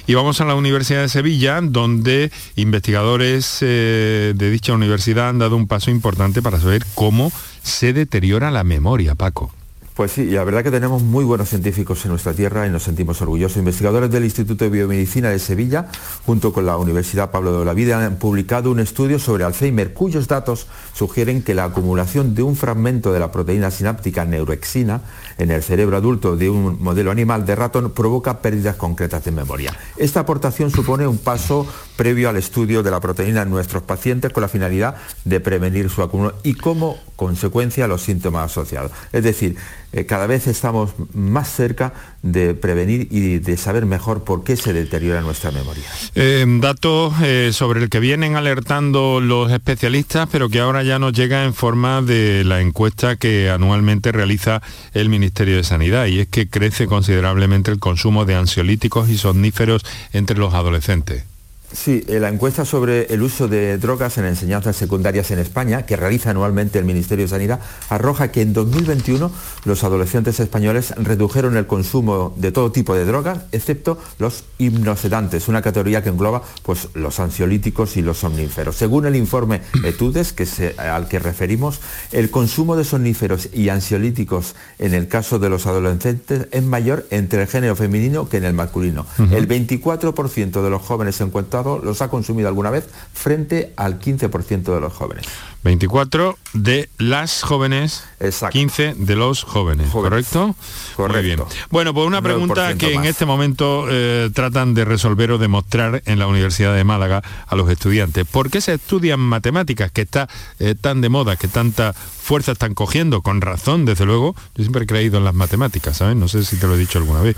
Y 0.07 0.13
vamos 0.15 0.41
a 0.41 0.45
la 0.45 0.55
Universidad 0.55 1.01
de 1.01 1.09
Sevilla, 1.09 1.59
donde 1.61 2.31
investigadores 2.55 3.59
eh, 3.61 4.33
de 4.35 4.49
dicha 4.49 4.73
universidad 4.73 5.29
han 5.29 5.39
dado 5.39 5.55
un 5.55 5.67
paso 5.67 5.91
importante 5.91 6.41
para 6.41 6.59
saber 6.59 6.83
cómo 6.95 7.31
se 7.61 7.93
deteriora 7.93 8.49
la 8.49 8.63
memoria, 8.63 9.15
Paco. 9.15 9.51
Pues 9.99 10.13
sí, 10.13 10.27
la 10.27 10.45
verdad 10.45 10.63
que 10.63 10.71
tenemos 10.71 11.03
muy 11.03 11.25
buenos 11.25 11.49
científicos 11.49 12.05
en 12.05 12.11
nuestra 12.11 12.31
tierra 12.31 12.65
y 12.65 12.69
nos 12.69 12.83
sentimos 12.83 13.21
orgullosos. 13.21 13.57
Investigadores 13.57 14.09
del 14.09 14.23
Instituto 14.23 14.63
de 14.63 14.69
Biomedicina 14.69 15.29
de 15.29 15.39
Sevilla, 15.39 15.87
junto 16.25 16.53
con 16.53 16.65
la 16.65 16.77
Universidad 16.77 17.31
Pablo 17.31 17.59
de 17.59 17.65
la 17.65 17.73
Vida, 17.73 18.05
han 18.05 18.15
publicado 18.15 18.71
un 18.71 18.79
estudio 18.79 19.19
sobre 19.19 19.43
Alzheimer, 19.43 19.93
cuyos 19.93 20.29
datos 20.29 20.67
sugieren 20.93 21.43
que 21.43 21.53
la 21.53 21.65
acumulación 21.65 22.33
de 22.33 22.43
un 22.43 22.55
fragmento 22.55 23.11
de 23.11 23.19
la 23.19 23.33
proteína 23.33 23.71
sináptica 23.71 24.23
neuroexina 24.23 25.01
en 25.39 25.51
el 25.51 25.63
cerebro 25.63 25.97
adulto 25.97 26.35
de 26.35 26.49
un 26.49 26.77
modelo 26.83 27.09
animal 27.11 27.45
de 27.45 27.55
ratón 27.55 27.91
provoca 27.91 28.41
pérdidas 28.41 28.75
concretas 28.75 29.23
de 29.23 29.31
memoria. 29.31 29.73
Esta 29.97 30.19
aportación 30.19 30.69
supone 30.69 31.07
un 31.07 31.17
paso 31.17 31.65
previo 31.95 32.29
al 32.29 32.37
estudio 32.37 32.83
de 32.83 32.91
la 32.91 32.99
proteína 32.99 33.41
en 33.41 33.49
nuestros 33.49 33.81
pacientes 33.81 34.31
con 34.31 34.41
la 34.41 34.49
finalidad 34.49 34.95
de 35.23 35.39
prevenir 35.39 35.89
su 35.89 36.03
acúmulo 36.03 36.35
y 36.43 36.53
como 36.53 36.97
consecuencia 37.15 37.87
los 37.87 38.03
síntomas 38.03 38.51
asociados. 38.51 38.91
Es 39.13 39.23
decir, 39.23 39.55
eh, 39.91 40.05
cada 40.05 40.27
vez 40.27 40.45
estamos 40.45 40.91
más 41.13 41.49
cerca 41.49 41.93
de 42.21 42.53
prevenir 42.53 43.07
y 43.11 43.39
de 43.39 43.57
saber 43.57 43.85
mejor 43.85 44.23
por 44.23 44.43
qué 44.43 44.55
se 44.55 44.73
deteriora 44.73 45.21
nuestra 45.21 45.51
memoria. 45.51 45.85
Eh, 46.15 46.45
datos 46.59 47.13
eh, 47.21 47.51
sobre 47.53 47.81
el 47.81 47.89
que 47.89 47.99
vienen 47.99 48.35
alertando 48.35 49.21
los 49.21 49.51
especialistas, 49.51 50.27
pero 50.31 50.49
que 50.49 50.59
ahora 50.59 50.83
ya 50.83 50.99
nos 50.99 51.13
llega 51.13 51.45
en 51.45 51.53
forma 51.53 52.01
de 52.01 52.43
la 52.43 52.61
encuesta 52.61 53.15
que 53.15 53.49
anualmente 53.49 54.11
realiza 54.11 54.61
el 54.93 55.09
Ministerio 55.09 55.57
de 55.57 55.63
Sanidad, 55.63 56.07
y 56.07 56.19
es 56.19 56.27
que 56.27 56.49
crece 56.49 56.87
considerablemente 56.87 57.71
el 57.71 57.79
consumo 57.79 58.25
de 58.25 58.35
ansiolíticos 58.35 59.09
y 59.09 59.17
somníferos 59.17 59.85
entre 60.13 60.37
los 60.37 60.53
adolescentes. 60.53 61.23
Sí, 61.71 62.03
eh, 62.07 62.19
la 62.19 62.29
encuesta 62.29 62.65
sobre 62.65 63.13
el 63.13 63.21
uso 63.21 63.47
de 63.47 63.77
drogas 63.77 64.17
en 64.17 64.25
enseñanzas 64.25 64.75
secundarias 64.75 65.29
en 65.29 65.37
España, 65.37 65.85
que 65.85 65.95
realiza 65.95 66.31
anualmente 66.31 66.79
el 66.79 66.85
Ministerio 66.85 67.25
de 67.25 67.29
Sanidad, 67.29 67.59
arroja 67.89 68.31
que 68.31 68.41
en 68.41 68.53
2021 68.53 69.31
los 69.65 69.83
adolescentes 69.83 70.39
españoles 70.39 70.95
redujeron 70.97 71.57
el 71.57 71.67
consumo 71.67 72.33
de 72.37 72.51
todo 72.51 72.71
tipo 72.71 72.95
de 72.95 73.05
drogas, 73.05 73.41
excepto 73.51 73.99
los 74.17 74.45
hipnosedantes, 74.57 75.47
una 75.47 75.61
categoría 75.61 76.01
que 76.01 76.09
engloba 76.09 76.41
pues, 76.63 76.87
los 76.95 77.19
ansiolíticos 77.19 77.97
y 77.97 78.01
los 78.01 78.17
somníferos. 78.17 78.75
Según 78.75 79.05
el 79.05 79.15
informe 79.15 79.61
Etudes, 79.83 80.33
que 80.33 80.47
al 80.77 81.07
que 81.07 81.19
referimos, 81.19 81.81
el 82.11 82.31
consumo 82.31 82.77
de 82.77 82.83
somníferos 82.83 83.49
y 83.53 83.69
ansiolíticos 83.69 84.55
en 84.79 84.95
el 84.95 85.07
caso 85.07 85.37
de 85.37 85.49
los 85.49 85.67
adolescentes 85.67 86.47
es 86.49 86.63
mayor 86.63 87.05
entre 87.11 87.43
el 87.43 87.47
género 87.47 87.75
femenino 87.75 88.27
que 88.27 88.37
en 88.37 88.45
el 88.45 88.53
masculino. 88.53 89.05
El 89.31 89.47
24% 89.47 90.63
de 90.63 90.69
los 90.69 90.81
jóvenes 90.81 91.21
encuestados 91.21 91.58
los 91.63 92.01
ha 92.01 92.09
consumido 92.09 92.47
alguna 92.47 92.69
vez 92.69 92.87
frente 93.13 93.73
al 93.75 93.99
15% 93.99 94.73
de 94.73 94.79
los 94.79 94.93
jóvenes. 94.93 95.25
24 95.63 96.37
de 96.53 96.89
las 96.97 97.41
jóvenes, 97.41 98.05
15 98.51 98.95
de 98.97 99.15
los 99.15 99.43
jóvenes, 99.43 99.89
¿correcto? 99.91 100.55
Correcto. 100.95 101.19
Muy 101.19 101.21
bien. 101.21 101.39
Bueno, 101.69 101.93
pues 101.93 102.07
una 102.07 102.21
pregunta 102.21 102.75
que 102.75 102.93
en 102.93 103.03
este 103.03 103.25
momento 103.25 103.85
eh, 103.89 104.29
tratan 104.33 104.73
de 104.73 104.85
resolver 104.85 105.31
o 105.31 105.37
demostrar 105.37 106.01
en 106.05 106.17
la 106.17 106.27
Universidad 106.27 106.73
de 106.73 106.85
Málaga 106.85 107.21
a 107.45 107.55
los 107.57 107.69
estudiantes. 107.69 108.25
¿Por 108.25 108.49
qué 108.49 108.61
se 108.61 108.75
estudian 108.75 109.19
matemáticas 109.19 109.91
que 109.91 110.01
está 110.01 110.29
eh, 110.59 110.75
tan 110.79 111.01
de 111.01 111.09
moda, 111.09 111.35
que 111.35 111.49
tanta 111.49 111.91
fuerza 111.93 112.53
están 112.53 112.73
cogiendo? 112.73 113.21
Con 113.21 113.41
razón, 113.41 113.83
desde 113.83 114.05
luego. 114.05 114.35
Yo 114.55 114.63
siempre 114.63 114.83
he 114.83 114.87
creído 114.87 115.17
en 115.17 115.25
las 115.25 115.35
matemáticas, 115.35 115.97
¿sabes? 115.97 116.15
No 116.15 116.29
sé 116.29 116.45
si 116.45 116.55
te 116.55 116.67
lo 116.67 116.75
he 116.75 116.77
dicho 116.77 116.99
alguna 116.99 117.21
vez. 117.21 117.35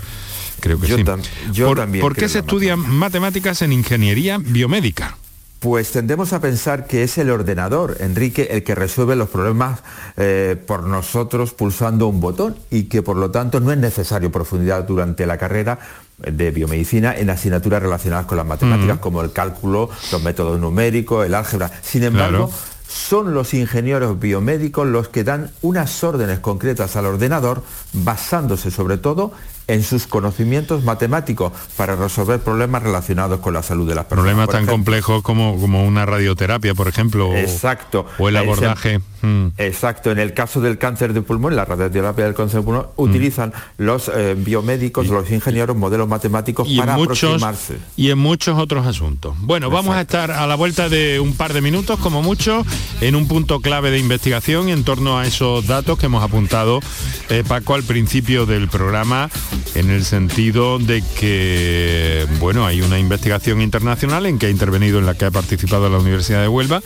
Creo 0.62 0.78
que 0.78 0.86
sí. 0.86 1.04
yo 1.52 1.74
también 1.74 2.00
¿Por 2.00 2.14
qué 2.14 2.28
se 2.28 2.38
estudian 2.38 2.78
matemáticas 2.78 3.62
en 3.62 3.72
ingeniería 3.72 4.38
biomédica? 4.38 5.16
Pues 5.58 5.90
tendemos 5.90 6.32
a 6.32 6.40
pensar 6.40 6.86
que 6.86 7.02
es 7.02 7.18
el 7.18 7.30
ordenador, 7.30 7.96
Enrique, 7.98 8.48
el 8.50 8.62
que 8.62 8.76
resuelve 8.76 9.16
los 9.16 9.28
problemas 9.28 9.80
eh, 10.16 10.56
por 10.66 10.84
nosotros 10.84 11.52
pulsando 11.52 12.06
un 12.06 12.20
botón 12.20 12.56
y 12.70 12.84
que 12.84 13.02
por 13.02 13.16
lo 13.16 13.32
tanto 13.32 13.58
no 13.58 13.72
es 13.72 13.78
necesario 13.78 14.30
profundidad 14.30 14.84
durante 14.84 15.26
la 15.26 15.36
carrera 15.36 15.80
de 16.18 16.52
biomedicina 16.52 17.16
en 17.16 17.30
asignaturas 17.30 17.82
relacionadas 17.82 18.26
con 18.26 18.38
las 18.38 18.46
matemáticas 18.46 18.98
como 18.98 19.20
el 19.20 19.32
cálculo, 19.32 19.90
los 20.12 20.22
métodos 20.22 20.60
numéricos, 20.60 21.26
el 21.26 21.34
álgebra. 21.34 21.72
Sin 21.82 22.04
embargo, 22.04 22.50
son 22.92 23.34
los 23.34 23.54
ingenieros 23.54 24.20
biomédicos 24.20 24.86
los 24.86 25.08
que 25.08 25.24
dan 25.24 25.50
unas 25.62 26.04
órdenes 26.04 26.40
concretas 26.40 26.94
al 26.96 27.06
ordenador 27.06 27.62
basándose 27.92 28.70
sobre 28.70 28.98
todo 28.98 29.32
en 29.66 29.82
sus 29.82 30.06
conocimientos 30.06 30.84
matemáticos 30.84 31.52
para 31.76 31.96
resolver 31.96 32.40
problemas 32.40 32.82
relacionados 32.82 33.40
con 33.40 33.54
la 33.54 33.62
salud 33.62 33.88
de 33.88 33.94
las 33.94 34.04
personas. 34.06 34.32
Problemas 34.34 34.48
tan 34.48 34.66
complejos 34.66 35.22
como, 35.22 35.58
como 35.60 35.84
una 35.84 36.06
radioterapia, 36.06 36.74
por 36.74 36.88
ejemplo. 36.88 37.34
Exacto. 37.36 38.06
O 38.18 38.28
el 38.28 38.36
abordaje. 38.36 39.00
Mm. 39.22 39.48
Exacto. 39.58 40.10
En 40.10 40.18
el 40.18 40.34
caso 40.34 40.60
del 40.60 40.78
cáncer 40.78 41.12
de 41.12 41.22
pulmón, 41.22 41.56
la 41.56 41.64
radioterapia 41.64 42.24
del 42.24 42.34
cáncer 42.34 42.60
de 42.60 42.64
pulmón, 42.64 42.86
mm. 42.96 43.00
utilizan 43.00 43.52
los 43.78 44.10
eh, 44.14 44.34
biomédicos, 44.36 45.06
los 45.08 45.30
ingenieros, 45.30 45.76
modelos 45.76 46.08
matemáticos 46.08 46.68
para 46.76 46.94
aproximarse. 46.94 47.78
Y 47.96 48.10
en 48.10 48.18
muchos 48.18 48.58
otros 48.58 48.86
asuntos. 48.86 49.34
Bueno, 49.38 49.70
vamos 49.70 49.94
a 49.96 50.00
estar 50.02 50.30
a 50.30 50.46
la 50.46 50.54
vuelta 50.54 50.88
de 50.88 51.20
un 51.20 51.34
par 51.34 51.52
de 51.52 51.60
minutos, 51.60 51.98
como 52.00 52.22
mucho, 52.22 52.64
en 53.00 53.16
un 53.16 53.28
punto 53.28 53.60
clave 53.60 53.90
de 53.90 53.98
investigación 53.98 54.68
en 54.68 54.84
torno 54.84 55.18
a 55.18 55.26
esos 55.26 55.66
datos 55.66 55.98
que 55.98 56.06
hemos 56.06 56.22
apuntado, 56.22 56.80
eh, 57.28 57.44
Paco, 57.46 57.74
al 57.74 57.82
principio 57.82 58.46
del 58.46 58.68
programa, 58.68 59.30
en 59.74 59.90
el 59.90 60.04
sentido 60.04 60.78
de 60.78 61.02
que, 61.18 62.26
bueno, 62.38 62.66
hay 62.66 62.82
una 62.82 62.98
investigación 62.98 63.62
internacional 63.62 64.26
en 64.26 64.38
que 64.38 64.46
ha 64.46 64.50
intervenido, 64.50 64.98
en 64.98 65.06
la 65.06 65.14
que 65.14 65.24
ha 65.24 65.30
participado 65.30 65.88
la 65.88 65.98
Universidad 65.98 66.42
de 66.42 66.48
Huelva, 66.48 66.82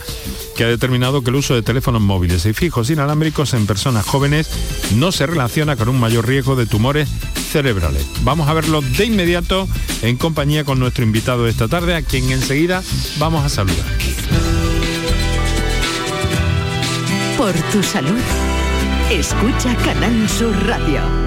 que 0.55 0.63
ha 0.63 0.67
determinado 0.67 1.23
que 1.23 1.29
el 1.29 1.35
uso 1.35 1.55
de 1.55 1.61
teléfonos 1.61 2.01
móviles 2.01 2.45
y 2.45 2.53
fijos 2.53 2.89
inalámbricos 2.89 3.53
en 3.53 3.67
personas 3.67 4.05
jóvenes 4.05 4.49
no 4.95 5.11
se 5.11 5.25
relaciona 5.25 5.75
con 5.75 5.89
un 5.89 5.99
mayor 5.99 6.27
riesgo 6.27 6.55
de 6.55 6.65
tumores 6.65 7.09
cerebrales. 7.51 8.05
Vamos 8.23 8.47
a 8.49 8.53
verlo 8.53 8.81
de 8.81 9.05
inmediato 9.05 9.67
en 10.01 10.17
compañía 10.17 10.63
con 10.63 10.79
nuestro 10.79 11.03
invitado 11.03 11.43
de 11.43 11.51
esta 11.51 11.67
tarde, 11.67 11.95
a 11.95 12.01
quien 12.01 12.31
enseguida 12.31 12.83
vamos 13.17 13.45
a 13.45 13.49
saludar. 13.49 13.85
Por 17.37 17.53
tu 17.71 17.83
salud, 17.83 18.19
escucha 19.11 19.75
Canal 19.83 20.27
Sur 20.27 20.55
Radio. 20.65 21.26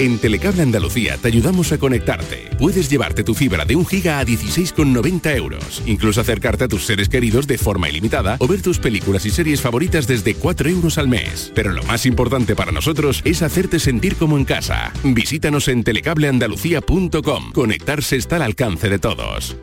En 0.00 0.18
Telecable 0.18 0.62
Andalucía 0.62 1.18
te 1.18 1.28
ayudamos 1.28 1.72
a 1.72 1.78
conectarte. 1.78 2.48
Puedes 2.58 2.88
llevarte 2.88 3.22
tu 3.22 3.34
fibra 3.34 3.66
de 3.66 3.76
un 3.76 3.84
giga 3.84 4.18
a 4.18 4.24
16,90 4.24 5.36
euros. 5.36 5.82
Incluso 5.84 6.22
acercarte 6.22 6.64
a 6.64 6.68
tus 6.68 6.86
seres 6.86 7.10
queridos 7.10 7.46
de 7.46 7.58
forma 7.58 7.90
ilimitada 7.90 8.38
o 8.40 8.46
ver 8.46 8.62
tus 8.62 8.78
películas 8.78 9.26
y 9.26 9.30
series 9.30 9.60
favoritas 9.60 10.06
desde 10.06 10.34
4 10.34 10.70
euros 10.70 10.96
al 10.96 11.08
mes. 11.08 11.52
Pero 11.54 11.72
lo 11.72 11.82
más 11.82 12.06
importante 12.06 12.56
para 12.56 12.72
nosotros 12.72 13.20
es 13.26 13.42
hacerte 13.42 13.78
sentir 13.78 14.16
como 14.16 14.38
en 14.38 14.46
casa. 14.46 14.90
Visítanos 15.04 15.68
en 15.68 15.84
telecableandalucía.com. 15.84 17.52
Conectarse 17.52 18.16
está 18.16 18.36
al 18.36 18.42
alcance 18.42 18.88
de 18.88 18.98
todos. 18.98 19.58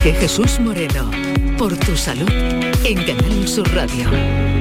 Que 0.00 0.12
Jesús 0.14 0.58
Moreno, 0.58 1.12
por 1.56 1.76
tu 1.76 1.96
salud, 1.96 2.28
en 2.84 3.04
Canal 3.04 3.46
Sur 3.46 3.72
Radio. 3.72 4.55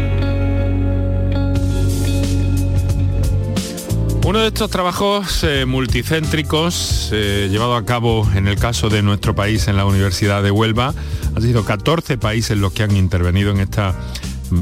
Uno 4.25 4.39
de 4.39 4.47
estos 4.47 4.71
trabajos 4.71 5.43
eh, 5.43 5.67
multicéntricos 5.67 7.11
eh, 7.13 7.47
llevado 7.51 7.75
a 7.75 7.85
cabo 7.85 8.27
en 8.33 8.47
el 8.47 8.57
caso 8.57 8.89
de 8.89 9.03
nuestro 9.03 9.35
país 9.35 9.67
en 9.67 9.77
la 9.77 9.85
Universidad 9.85 10.41
de 10.41 10.49
Huelva, 10.49 10.95
han 11.35 11.41
sido 11.43 11.63
14 11.63 12.17
países 12.17 12.57
los 12.57 12.73
que 12.73 12.81
han 12.81 12.97
intervenido 12.97 13.51
en, 13.51 13.59
esta, 13.59 13.93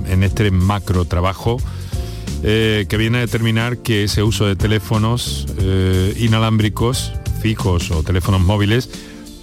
en 0.08 0.24
este 0.24 0.52
macro 0.52 1.06
trabajo 1.06 1.62
eh, 2.44 2.88
que 2.90 2.98
viene 2.98 3.20
a 3.20 3.22
determinar 3.22 3.78
que 3.78 4.04
ese 4.04 4.22
uso 4.22 4.46
de 4.46 4.58
teléfonos 4.58 5.48
inalámbricos, 6.18 7.14
fijos 7.42 7.90
o 7.92 8.04
teléfonos 8.04 8.42
móviles 8.42 8.90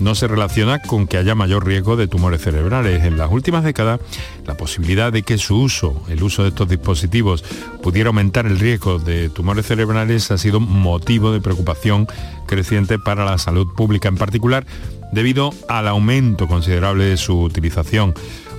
no 0.00 0.14
se 0.14 0.26
relaciona 0.26 0.80
con 0.80 1.06
que 1.06 1.16
haya 1.16 1.34
mayor 1.34 1.66
riesgo 1.66 1.96
de 1.96 2.08
tumores 2.08 2.42
cerebrales. 2.42 3.04
En 3.04 3.18
las 3.18 3.30
últimas 3.30 3.64
décadas, 3.64 4.00
la 4.46 4.56
posibilidad 4.56 5.12
de 5.12 5.22
que 5.22 5.38
su 5.38 5.56
uso, 5.56 6.02
el 6.08 6.22
uso 6.22 6.42
de 6.42 6.48
estos 6.48 6.68
dispositivos, 6.68 7.44
pudiera 7.82 8.08
aumentar 8.08 8.46
el 8.46 8.58
riesgo 8.58 8.98
de 8.98 9.28
tumores 9.28 9.66
cerebrales 9.66 10.30
ha 10.30 10.38
sido 10.38 10.60
motivo 10.60 11.32
de 11.32 11.40
preocupación 11.40 12.08
creciente 12.46 12.98
para 12.98 13.24
la 13.24 13.38
salud 13.38 13.68
pública, 13.76 14.08
en 14.08 14.16
particular 14.16 14.66
debido 15.12 15.52
al 15.68 15.88
aumento 15.88 16.46
considerable 16.46 17.04
de 17.04 17.16
su 17.16 17.40
utilización 17.40 18.14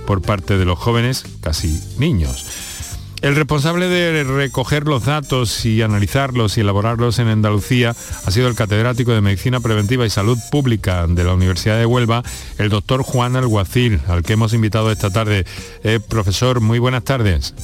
por 0.06 0.22
parte 0.22 0.58
de 0.58 0.64
los 0.64 0.78
jóvenes, 0.78 1.24
casi 1.40 1.80
niños. 1.98 2.71
El 3.22 3.36
responsable 3.36 3.88
de 3.88 4.24
recoger 4.24 4.88
los 4.88 5.04
datos 5.04 5.64
y 5.64 5.80
analizarlos 5.80 6.58
y 6.58 6.62
elaborarlos 6.62 7.20
en 7.20 7.28
Andalucía 7.28 7.90
ha 7.90 8.30
sido 8.32 8.48
el 8.48 8.56
catedrático 8.56 9.12
de 9.12 9.20
Medicina 9.20 9.60
Preventiva 9.60 10.04
y 10.04 10.10
Salud 10.10 10.36
Pública 10.50 11.06
de 11.06 11.22
la 11.22 11.32
Universidad 11.32 11.78
de 11.78 11.86
Huelva, 11.86 12.24
el 12.58 12.68
doctor 12.68 13.04
Juan 13.04 13.36
Alguacil, 13.36 14.00
al 14.08 14.24
que 14.24 14.32
hemos 14.32 14.54
invitado 14.54 14.90
esta 14.90 15.10
tarde. 15.10 15.46
Eh, 15.84 16.00
profesor, 16.00 16.60
muy 16.60 16.80
buenas 16.80 17.04
tardes. 17.04 17.54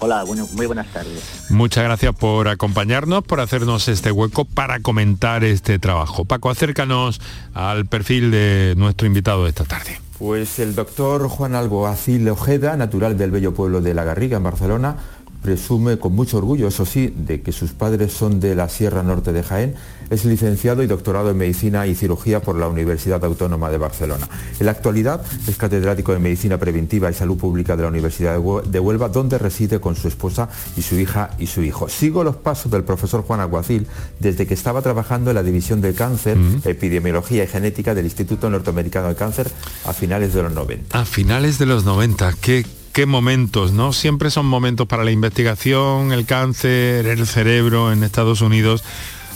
Hola, 0.00 0.24
bueno, 0.24 0.48
muy 0.54 0.66
buenas 0.66 0.88
tardes. 0.88 1.46
Muchas 1.48 1.84
gracias 1.84 2.12
por 2.16 2.48
acompañarnos, 2.48 3.22
por 3.22 3.38
hacernos 3.38 3.86
este 3.86 4.10
hueco 4.10 4.46
para 4.46 4.80
comentar 4.80 5.44
este 5.44 5.78
trabajo. 5.78 6.24
Paco, 6.24 6.50
acércanos 6.50 7.20
al 7.54 7.86
perfil 7.86 8.32
de 8.32 8.74
nuestro 8.76 9.06
invitado 9.06 9.44
de 9.44 9.50
esta 9.50 9.64
tarde. 9.64 10.07
Pues 10.18 10.58
el 10.58 10.74
doctor 10.74 11.28
Juan 11.28 11.54
Alguacil 11.54 12.28
Ojeda, 12.28 12.76
natural 12.76 13.16
del 13.16 13.30
bello 13.30 13.54
pueblo 13.54 13.80
de 13.80 13.94
La 13.94 14.02
Garriga, 14.02 14.38
en 14.38 14.42
Barcelona, 14.42 14.96
presume 15.42 15.98
con 15.98 16.14
mucho 16.14 16.38
orgullo, 16.38 16.68
eso 16.68 16.84
sí, 16.84 17.12
de 17.16 17.42
que 17.42 17.52
sus 17.52 17.72
padres 17.72 18.12
son 18.12 18.40
de 18.40 18.54
la 18.54 18.68
Sierra 18.68 19.02
Norte 19.02 19.32
de 19.32 19.42
Jaén. 19.42 19.74
Es 20.10 20.24
licenciado 20.24 20.82
y 20.82 20.86
doctorado 20.86 21.30
en 21.30 21.36
Medicina 21.36 21.86
y 21.86 21.94
Cirugía 21.94 22.40
por 22.40 22.56
la 22.56 22.66
Universidad 22.66 23.22
Autónoma 23.24 23.70
de 23.70 23.76
Barcelona. 23.76 24.26
En 24.58 24.64
la 24.64 24.72
actualidad 24.72 25.22
es 25.46 25.56
catedrático 25.56 26.12
de 26.12 26.18
Medicina 26.18 26.56
Preventiva 26.56 27.10
y 27.10 27.14
Salud 27.14 27.36
Pública 27.36 27.76
de 27.76 27.82
la 27.82 27.88
Universidad 27.88 28.38
de 28.64 28.80
Huelva, 28.80 29.08
donde 29.10 29.36
reside 29.36 29.80
con 29.80 29.96
su 29.96 30.08
esposa 30.08 30.48
y 30.76 30.82
su 30.82 30.98
hija 30.98 31.30
y 31.38 31.46
su 31.46 31.62
hijo. 31.62 31.88
Sigo 31.88 32.24
los 32.24 32.36
pasos 32.36 32.72
del 32.72 32.84
profesor 32.84 33.22
Juan 33.22 33.40
Aguacil 33.40 33.86
desde 34.18 34.46
que 34.46 34.54
estaba 34.54 34.80
trabajando 34.80 35.30
en 35.30 35.36
la 35.36 35.42
División 35.42 35.82
del 35.82 35.94
Cáncer, 35.94 36.38
Epidemiología 36.64 37.44
y 37.44 37.46
Genética 37.46 37.94
del 37.94 38.06
Instituto 38.06 38.48
Norteamericano 38.48 39.08
de 39.08 39.14
Cáncer 39.14 39.50
a 39.84 39.92
finales 39.92 40.32
de 40.32 40.42
los 40.42 40.52
90. 40.52 40.98
A 40.98 41.04
finales 41.04 41.58
de 41.58 41.66
los 41.66 41.84
90, 41.84 42.32
qué, 42.40 42.64
qué 42.92 43.06
momentos, 43.06 43.72
¿no? 43.72 43.92
Siempre 43.92 44.30
son 44.30 44.46
momentos 44.46 44.86
para 44.86 45.04
la 45.04 45.10
investigación, 45.10 46.12
el 46.12 46.26
cáncer, 46.26 47.06
el 47.06 47.26
cerebro 47.26 47.92
en 47.92 48.02
Estados 48.02 48.40
Unidos, 48.40 48.84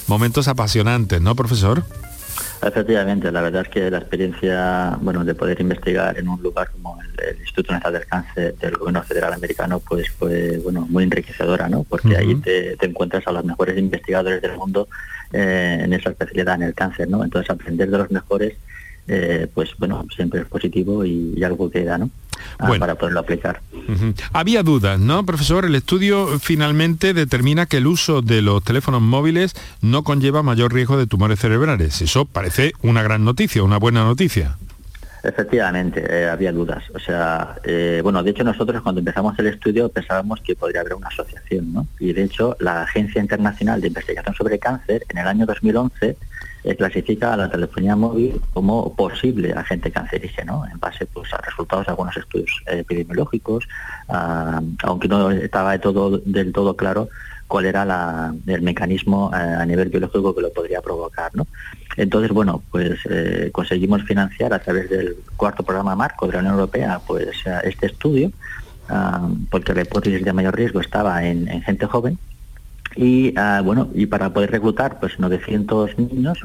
momentos 0.08 0.48
apasionantes, 0.48 1.20
¿no, 1.20 1.34
profesor? 1.34 1.84
Efectivamente, 2.62 3.32
la 3.32 3.42
verdad 3.42 3.62
es 3.62 3.68
que 3.68 3.90
la 3.90 3.98
experiencia, 3.98 4.96
bueno, 5.00 5.24
de 5.24 5.34
poder 5.34 5.60
investigar 5.60 6.16
en 6.18 6.28
un 6.28 6.40
lugar 6.40 6.70
como 6.70 6.96
el, 7.02 7.38
Instituto 7.40 7.72
Nacional 7.72 8.00
del 8.00 8.08
Cáncer 8.08 8.54
del 8.56 8.76
Gobierno 8.76 9.02
Federal 9.02 9.32
Americano, 9.32 9.80
pues 9.80 10.10
fue, 10.10 10.58
bueno, 10.58 10.86
muy 10.88 11.04
enriquecedora, 11.04 11.68
¿no? 11.68 11.84
Porque 11.84 12.16
ahí 12.16 12.34
te, 12.36 12.76
encuentras 12.80 13.26
a 13.26 13.32
los 13.32 13.44
mejores 13.44 13.76
investigadores 13.78 14.40
del 14.40 14.56
mundo 14.56 14.88
eh, 15.32 15.80
en 15.84 15.92
esa 15.92 16.10
especialidad, 16.10 16.54
en 16.56 16.62
el 16.62 16.74
cáncer, 16.74 17.08
¿no? 17.08 17.24
Entonces 17.24 17.50
aprender 17.50 17.90
de 17.90 17.98
los 17.98 18.10
mejores 18.10 18.54
eh, 19.08 19.48
pues 19.52 19.70
bueno, 19.78 20.06
siempre 20.14 20.40
es 20.40 20.46
positivo 20.46 21.04
y, 21.04 21.42
algo 21.42 21.70
que 21.70 21.84
da, 21.84 21.98
¿no? 21.98 22.10
Ah, 22.58 22.72
para 22.78 22.94
poderlo 22.94 23.20
aplicar. 23.20 23.60
Había 24.32 24.62
dudas, 24.62 24.98
¿no, 24.98 25.24
profesor? 25.26 25.64
El 25.64 25.74
estudio 25.74 26.38
finalmente 26.38 27.14
determina 27.14 27.66
que 27.66 27.78
el 27.78 27.86
uso 27.86 28.22
de 28.22 28.42
los 28.42 28.62
teléfonos 28.62 29.02
móviles 29.02 29.54
no 29.80 30.04
conlleva 30.04 30.42
mayor 30.42 30.72
riesgo 30.72 30.96
de 30.96 31.06
tumores 31.06 31.40
cerebrales. 31.40 32.00
Eso 32.02 32.24
parece 32.24 32.72
una 32.82 33.02
gran 33.02 33.24
noticia, 33.24 33.62
una 33.62 33.78
buena 33.78 34.04
noticia. 34.04 34.56
Efectivamente, 35.22 36.04
eh, 36.08 36.28
había 36.28 36.50
dudas. 36.50 36.82
O 36.94 36.98
sea, 36.98 37.56
eh, 37.62 38.00
bueno, 38.02 38.22
de 38.24 38.32
hecho 38.32 38.42
nosotros 38.42 38.82
cuando 38.82 38.98
empezamos 38.98 39.38
el 39.38 39.46
estudio 39.46 39.88
pensábamos 39.88 40.40
que 40.40 40.56
podría 40.56 40.80
haber 40.80 40.94
una 40.94 41.08
asociación, 41.08 41.72
¿no? 41.72 41.86
Y 42.00 42.12
de 42.12 42.24
hecho 42.24 42.56
la 42.58 42.82
Agencia 42.82 43.20
Internacional 43.20 43.80
de 43.80 43.86
Investigación 43.86 44.34
sobre 44.34 44.58
Cáncer 44.58 45.04
en 45.08 45.18
el 45.18 45.28
año 45.28 45.46
2011 45.46 46.16
eh, 46.64 46.76
clasifica 46.76 47.34
a 47.34 47.36
la 47.36 47.48
telefonía 47.48 47.94
móvil 47.94 48.40
como 48.52 48.96
posible 48.96 49.52
agente 49.52 49.92
cancerígeno 49.92 50.64
en 50.72 50.80
base 50.80 51.06
pues, 51.06 51.32
a 51.34 51.38
resultados 51.38 51.86
de 51.86 51.90
algunos 51.90 52.16
estudios 52.16 52.62
epidemiológicos, 52.66 53.68
aunque 54.08 55.08
no 55.08 55.30
estaba 55.30 55.72
de 55.72 55.78
todo, 55.78 56.18
del 56.18 56.52
todo 56.52 56.76
claro 56.76 57.08
cuál 57.52 57.66
era 57.66 58.32
el 58.46 58.62
mecanismo 58.62 59.30
eh, 59.30 59.36
a 59.36 59.66
nivel 59.66 59.90
biológico 59.90 60.34
que 60.34 60.40
lo 60.40 60.50
podría 60.54 60.80
provocar. 60.80 61.30
¿no? 61.34 61.46
Entonces, 61.98 62.30
bueno, 62.30 62.62
pues 62.70 62.98
eh, 63.10 63.50
conseguimos 63.52 64.04
financiar 64.04 64.54
a 64.54 64.58
través 64.58 64.88
del 64.88 65.16
cuarto 65.36 65.62
programa 65.62 65.94
marco 65.94 66.26
de 66.26 66.32
la 66.32 66.38
Unión 66.38 66.54
Europea 66.54 66.98
pues 67.06 67.28
este 67.64 67.86
estudio, 67.88 68.32
porque 69.50 69.74
la 69.74 69.82
hipótesis 69.82 70.24
de 70.24 70.32
mayor 70.32 70.56
riesgo 70.56 70.80
estaba 70.80 71.24
en 71.24 71.46
gente 71.62 71.84
joven 71.86 72.18
y 72.96 73.34
bueno 73.64 73.88
y 73.94 74.06
para 74.06 74.30
poder 74.30 74.50
reclutar 74.50 74.98
pues 75.00 75.18
900 75.18 75.98
niños 75.98 76.38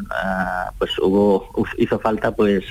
pues 0.77 0.91
hubo 0.99 1.49
hizo 1.77 1.99
falta 1.99 2.31
pues 2.31 2.63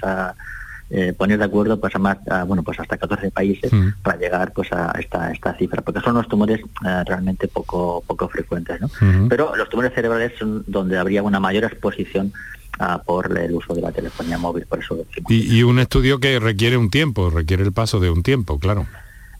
eh, 0.90 1.12
poner 1.16 1.38
de 1.38 1.44
acuerdo 1.44 1.80
pues 1.80 1.94
a 1.96 1.98
más 1.98 2.18
bueno 2.46 2.62
pues 2.62 2.78
hasta 2.78 2.96
14 2.96 3.30
países 3.30 3.72
mm. 3.72 3.88
para 4.02 4.18
llegar 4.18 4.52
pues 4.52 4.72
a 4.72 4.92
esta 4.98 5.30
esta 5.30 5.54
cifra 5.54 5.82
porque 5.82 6.00
son 6.00 6.14
los 6.14 6.28
tumores 6.28 6.60
eh, 6.60 7.04
realmente 7.06 7.48
poco 7.48 8.02
poco 8.06 8.28
frecuentes 8.28 8.80
¿no? 8.80 8.88
pero 9.28 9.56
los 9.56 9.68
tumores 9.68 9.92
cerebrales 9.94 10.32
son 10.38 10.64
donde 10.66 10.96
habría 10.96 11.22
una 11.22 11.40
mayor 11.40 11.64
exposición 11.64 12.32
ah, 12.78 13.02
por 13.04 13.36
el 13.36 13.52
uso 13.52 13.74
de 13.74 13.82
la 13.82 13.90
telefonía 13.90 14.38
móvil 14.38 14.66
por 14.66 14.78
eso 14.78 15.04
y, 15.28 15.58
y 15.58 15.62
un 15.62 15.78
estudio 15.78 16.20
que 16.20 16.38
requiere 16.38 16.76
un 16.76 16.90
tiempo 16.90 17.30
requiere 17.30 17.64
el 17.64 17.72
paso 17.72 17.98
de 17.98 18.10
un 18.10 18.22
tiempo 18.22 18.58
claro 18.58 18.86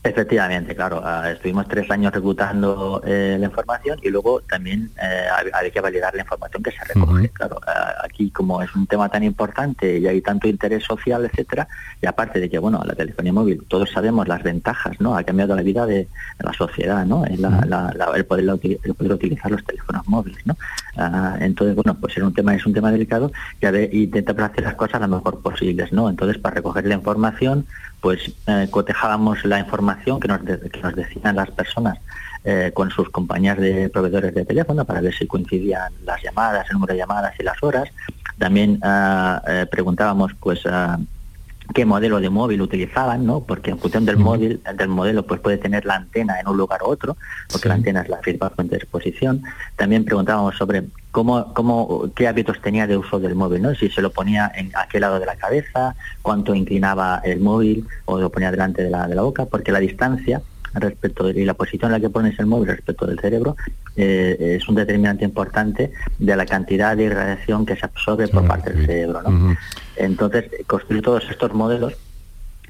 Efectivamente, 0.07 0.73
claro. 0.73 1.01
Ah, 1.03 1.31
estuvimos 1.31 1.67
tres 1.67 1.89
años 1.91 2.13
reclutando 2.13 3.01
eh, 3.05 3.35
la 3.37 3.47
información 3.47 3.99
y 4.01 4.09
luego 4.09 4.41
también 4.41 4.89
eh, 5.01 5.27
hay, 5.53 5.69
que 5.69 5.81
validar 5.81 6.15
la 6.15 6.21
información 6.21 6.63
que 6.63 6.71
se 6.71 6.83
recoge. 6.85 7.29
Claro, 7.29 7.59
ah, 7.67 7.93
aquí 8.03 8.31
como 8.31 8.61
es 8.61 8.73
un 8.73 8.87
tema 8.87 9.09
tan 9.09 9.23
importante 9.23 9.99
y 9.99 10.07
hay 10.07 10.21
tanto 10.21 10.47
interés 10.47 10.85
social, 10.85 11.25
etcétera, 11.25 11.67
y 12.01 12.05
aparte 12.05 12.39
de 12.39 12.49
que 12.49 12.57
bueno, 12.57 12.81
la 12.85 12.95
telefonía 12.95 13.33
móvil, 13.33 13.63
todos 13.67 13.91
sabemos 13.91 14.27
las 14.29 14.43
ventajas, 14.43 14.99
¿no? 15.01 15.17
Ha 15.17 15.23
cambiado 15.23 15.55
la 15.55 15.61
vida 15.61 15.85
de, 15.85 16.07
la 16.39 16.53
sociedad, 16.53 17.05
¿no? 17.05 17.25
el, 17.25 18.25
poder, 18.25 18.49
utilizar 19.11 19.51
los 19.51 19.65
teléfonos 19.65 20.07
móviles, 20.07 20.45
¿no? 20.45 20.55
Ah, 20.95 21.37
entonces, 21.41 21.75
bueno, 21.75 21.97
pues 21.99 22.17
es 22.17 22.23
un 22.23 22.33
tema 22.33 22.55
es 22.55 22.65
un 22.65 22.73
tema 22.73 22.91
delicado 22.91 23.31
y 23.61 24.03
intentar 24.03 24.39
hacer 24.41 24.63
las 24.63 24.75
cosas 24.75 25.01
lo 25.01 25.07
mejor 25.09 25.41
posibles, 25.41 25.91
¿no? 25.91 26.09
Entonces, 26.09 26.37
para 26.37 26.55
recoger 26.55 26.85
la 26.85 26.95
información 26.95 27.65
pues 28.01 28.31
eh, 28.47 28.67
cotejábamos 28.69 29.43
la 29.45 29.59
información 29.59 30.19
que 30.19 30.27
nos, 30.27 30.41
nos 30.43 30.95
decían 30.95 31.35
las 31.35 31.51
personas 31.51 31.97
eh, 32.43 32.71
con 32.73 32.89
sus 32.91 33.09
compañías 33.09 33.57
de 33.57 33.89
proveedores 33.89 34.33
de 34.33 34.45
teléfono 34.45 34.85
para 34.85 35.01
ver 35.01 35.13
si 35.13 35.27
coincidían 35.27 35.91
las 36.05 36.21
llamadas, 36.21 36.67
el 36.69 36.75
número 36.75 36.93
de 36.93 36.99
llamadas 36.99 37.33
y 37.39 37.43
las 37.43 37.61
horas. 37.61 37.89
También 38.37 38.79
ah, 38.83 39.41
eh, 39.47 39.65
preguntábamos 39.69 40.33
pues 40.39 40.63
qué 41.73 41.85
modelo 41.85 42.19
de 42.19 42.29
móvil 42.29 42.61
utilizaban, 42.61 43.25
¿no? 43.25 43.41
Porque 43.41 43.71
en 43.71 43.79
función 43.79 44.05
del 44.05 44.17
móvil, 44.17 44.61
del 44.75 44.87
modelo, 44.87 45.25
pues 45.25 45.39
puede 45.39 45.57
tener 45.57 45.85
la 45.85 45.95
antena 45.95 46.39
en 46.39 46.47
un 46.47 46.57
lugar 46.57 46.81
u 46.83 46.87
otro, 46.87 47.17
porque 47.51 47.67
la 47.67 47.75
antena 47.75 48.01
es 48.01 48.09
la 48.09 48.19
principal 48.19 48.51
fuente 48.55 48.75
de 48.75 48.83
exposición. 48.83 49.43
También 49.75 50.05
preguntábamos 50.05 50.55
sobre 50.55 50.83
cómo, 51.11 51.53
cómo, 51.53 52.11
qué 52.15 52.27
hábitos 52.27 52.61
tenía 52.61 52.87
de 52.87 52.97
uso 52.97 53.19
del 53.19 53.35
móvil, 53.35 53.61
¿no? 53.61 53.75
Si 53.75 53.89
se 53.89 54.01
lo 54.01 54.11
ponía 54.11 54.51
en 54.55 54.71
aquel 54.75 55.01
lado 55.01 55.19
de 55.19 55.25
la 55.25 55.35
cabeza, 55.35 55.95
cuánto 56.21 56.55
inclinaba 56.55 57.21
el 57.23 57.39
móvil 57.39 57.85
o 58.05 58.19
lo 58.19 58.29
ponía 58.29 58.51
delante 58.51 58.83
de 58.83 58.89
la, 58.89 59.07
de 59.07 59.15
la 59.15 59.21
boca, 59.21 59.45
porque 59.45 59.71
la 59.71 59.79
distancia 59.79 60.41
respecto 60.73 61.29
y 61.29 61.45
la 61.45 61.53
posición 61.53 61.89
en 61.89 61.93
la 61.93 61.99
que 61.99 62.09
pones 62.09 62.37
el 62.39 62.45
móvil 62.45 62.67
respecto 62.67 63.05
del 63.05 63.19
cerebro 63.19 63.55
eh, 63.95 64.57
es 64.59 64.67
un 64.67 64.75
determinante 64.75 65.25
importante 65.25 65.91
de 66.19 66.35
la 66.35 66.45
cantidad 66.45 66.95
de 66.95 67.03
irradiación 67.03 67.65
que 67.65 67.75
se 67.75 67.85
absorbe 67.85 68.27
por 68.27 68.45
parte 68.47 68.71
del 68.71 68.85
cerebro. 68.85 69.21
Entonces, 69.95 70.45
construir 70.67 71.01
todos 71.01 71.23
estos 71.29 71.53
modelos 71.53 71.93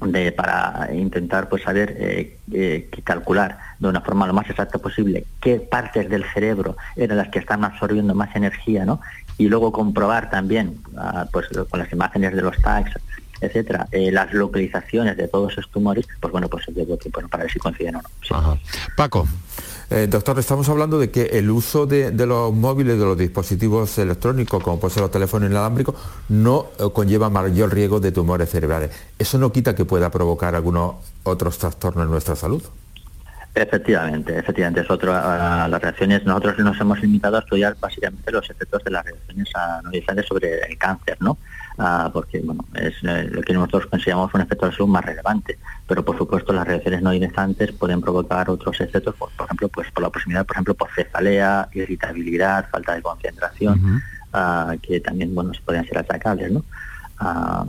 de, 0.00 0.32
para 0.32 0.88
intentar 0.92 1.48
pues 1.48 1.62
saber 1.62 1.96
eh, 1.98 2.38
eh, 2.52 2.88
calcular 3.02 3.58
de 3.78 3.88
una 3.88 4.00
forma 4.00 4.26
lo 4.26 4.32
más 4.32 4.48
exacta 4.48 4.78
posible 4.78 5.24
qué 5.40 5.58
partes 5.58 6.08
del 6.08 6.24
cerebro 6.32 6.76
eran 6.94 7.18
las 7.18 7.28
que 7.28 7.40
están 7.40 7.64
absorbiendo 7.64 8.14
más 8.14 8.34
energía, 8.36 8.84
¿no? 8.84 9.00
Y 9.38 9.48
luego 9.48 9.72
comprobar 9.72 10.30
también, 10.30 10.78
ah, 10.96 11.26
pues 11.32 11.46
con 11.68 11.78
las 11.78 11.92
imágenes 11.92 12.34
de 12.34 12.42
los 12.42 12.56
tags, 12.58 12.92
etcétera, 13.40 13.88
eh, 13.92 14.10
las 14.10 14.32
localizaciones 14.32 15.16
de 15.16 15.28
todos 15.28 15.52
esos 15.52 15.70
tumores, 15.70 16.06
pues 16.20 16.32
bueno, 16.32 16.48
pues 16.48 16.64
digo 16.68 16.98
que 16.98 17.10
para 17.10 17.44
ver 17.44 17.52
si 17.52 17.58
coinciden 17.58 17.96
o 17.96 18.02
no. 18.02 18.58
Paco. 18.96 19.26
Eh, 19.90 20.06
doctor, 20.06 20.38
estamos 20.38 20.68
hablando 20.68 20.98
de 20.98 21.10
que 21.10 21.22
el 21.32 21.50
uso 21.50 21.86
de, 21.86 22.12
los 22.26 22.52
móviles, 22.52 22.98
de 22.98 23.04
los 23.04 23.16
dispositivos 23.16 23.96
electrónicos, 23.96 24.62
como 24.62 24.78
puede 24.78 24.92
ser 24.92 25.00
los 25.00 25.10
teléfonos 25.10 25.50
inalámbricos, 25.50 25.94
no 26.28 26.66
eh, 26.78 26.84
conlleva 26.92 27.30
mayor 27.30 27.72
riesgo 27.72 27.98
de 27.98 28.12
tumores 28.12 28.50
cerebrales. 28.50 28.90
¿Eso 29.18 29.38
no 29.38 29.50
quita 29.50 29.74
que 29.74 29.86
pueda 29.86 30.10
provocar 30.10 30.54
algunos 30.54 30.96
otros 31.22 31.56
trastornos 31.56 32.04
en 32.04 32.10
nuestra 32.10 32.36
salud? 32.36 32.62
Efectivamente, 33.54 34.38
efectivamente, 34.38 34.82
es 34.82 34.90
otro, 34.90 35.12
las 35.12 35.82
reacciones, 35.82 36.24
nosotros 36.24 36.58
nos 36.58 36.80
hemos 36.80 37.00
limitado 37.00 37.36
a 37.36 37.40
estudiar 37.40 37.76
básicamente 37.80 38.30
los 38.30 38.48
efectos 38.48 38.84
de 38.84 38.90
las 38.90 39.04
reacciones 39.04 39.48
anualizantes 39.54 40.26
sobre 40.26 40.60
el 40.60 40.78
cáncer, 40.78 41.16
¿no? 41.20 41.38
Ah, 41.76 42.10
porque 42.12 42.40
bueno, 42.40 42.64
es 42.74 42.94
eh, 43.02 43.28
lo 43.30 43.40
que 43.42 43.52
nosotros 43.52 43.86
consideramos 43.86 44.32
un 44.34 44.40
efecto 44.40 44.66
de 44.66 44.72
salud 44.72 44.88
más 44.88 45.04
relevante, 45.04 45.58
pero 45.86 46.04
por 46.04 46.18
supuesto 46.18 46.52
las 46.52 46.66
reacciones 46.66 47.02
no 47.02 47.12
ionizantes 47.12 47.72
pueden 47.72 48.00
provocar 48.00 48.50
otros 48.50 48.80
efectos, 48.80 49.14
por, 49.14 49.30
ejemplo, 49.44 49.68
pues 49.68 49.90
por 49.92 50.02
la 50.02 50.10
proximidad, 50.10 50.44
por 50.44 50.56
ejemplo, 50.56 50.74
por 50.74 50.90
cefalea, 50.92 51.68
irritabilidad, 51.72 52.68
falta 52.70 52.94
de 52.94 53.02
concentración, 53.02 54.02
ah, 54.32 54.74
que 54.82 55.00
también 55.00 55.34
bueno, 55.34 55.52
podrían 55.64 55.86
ser 55.86 55.98
atacables, 55.98 56.50
¿no? 56.50 56.64
Ah, 57.20 57.64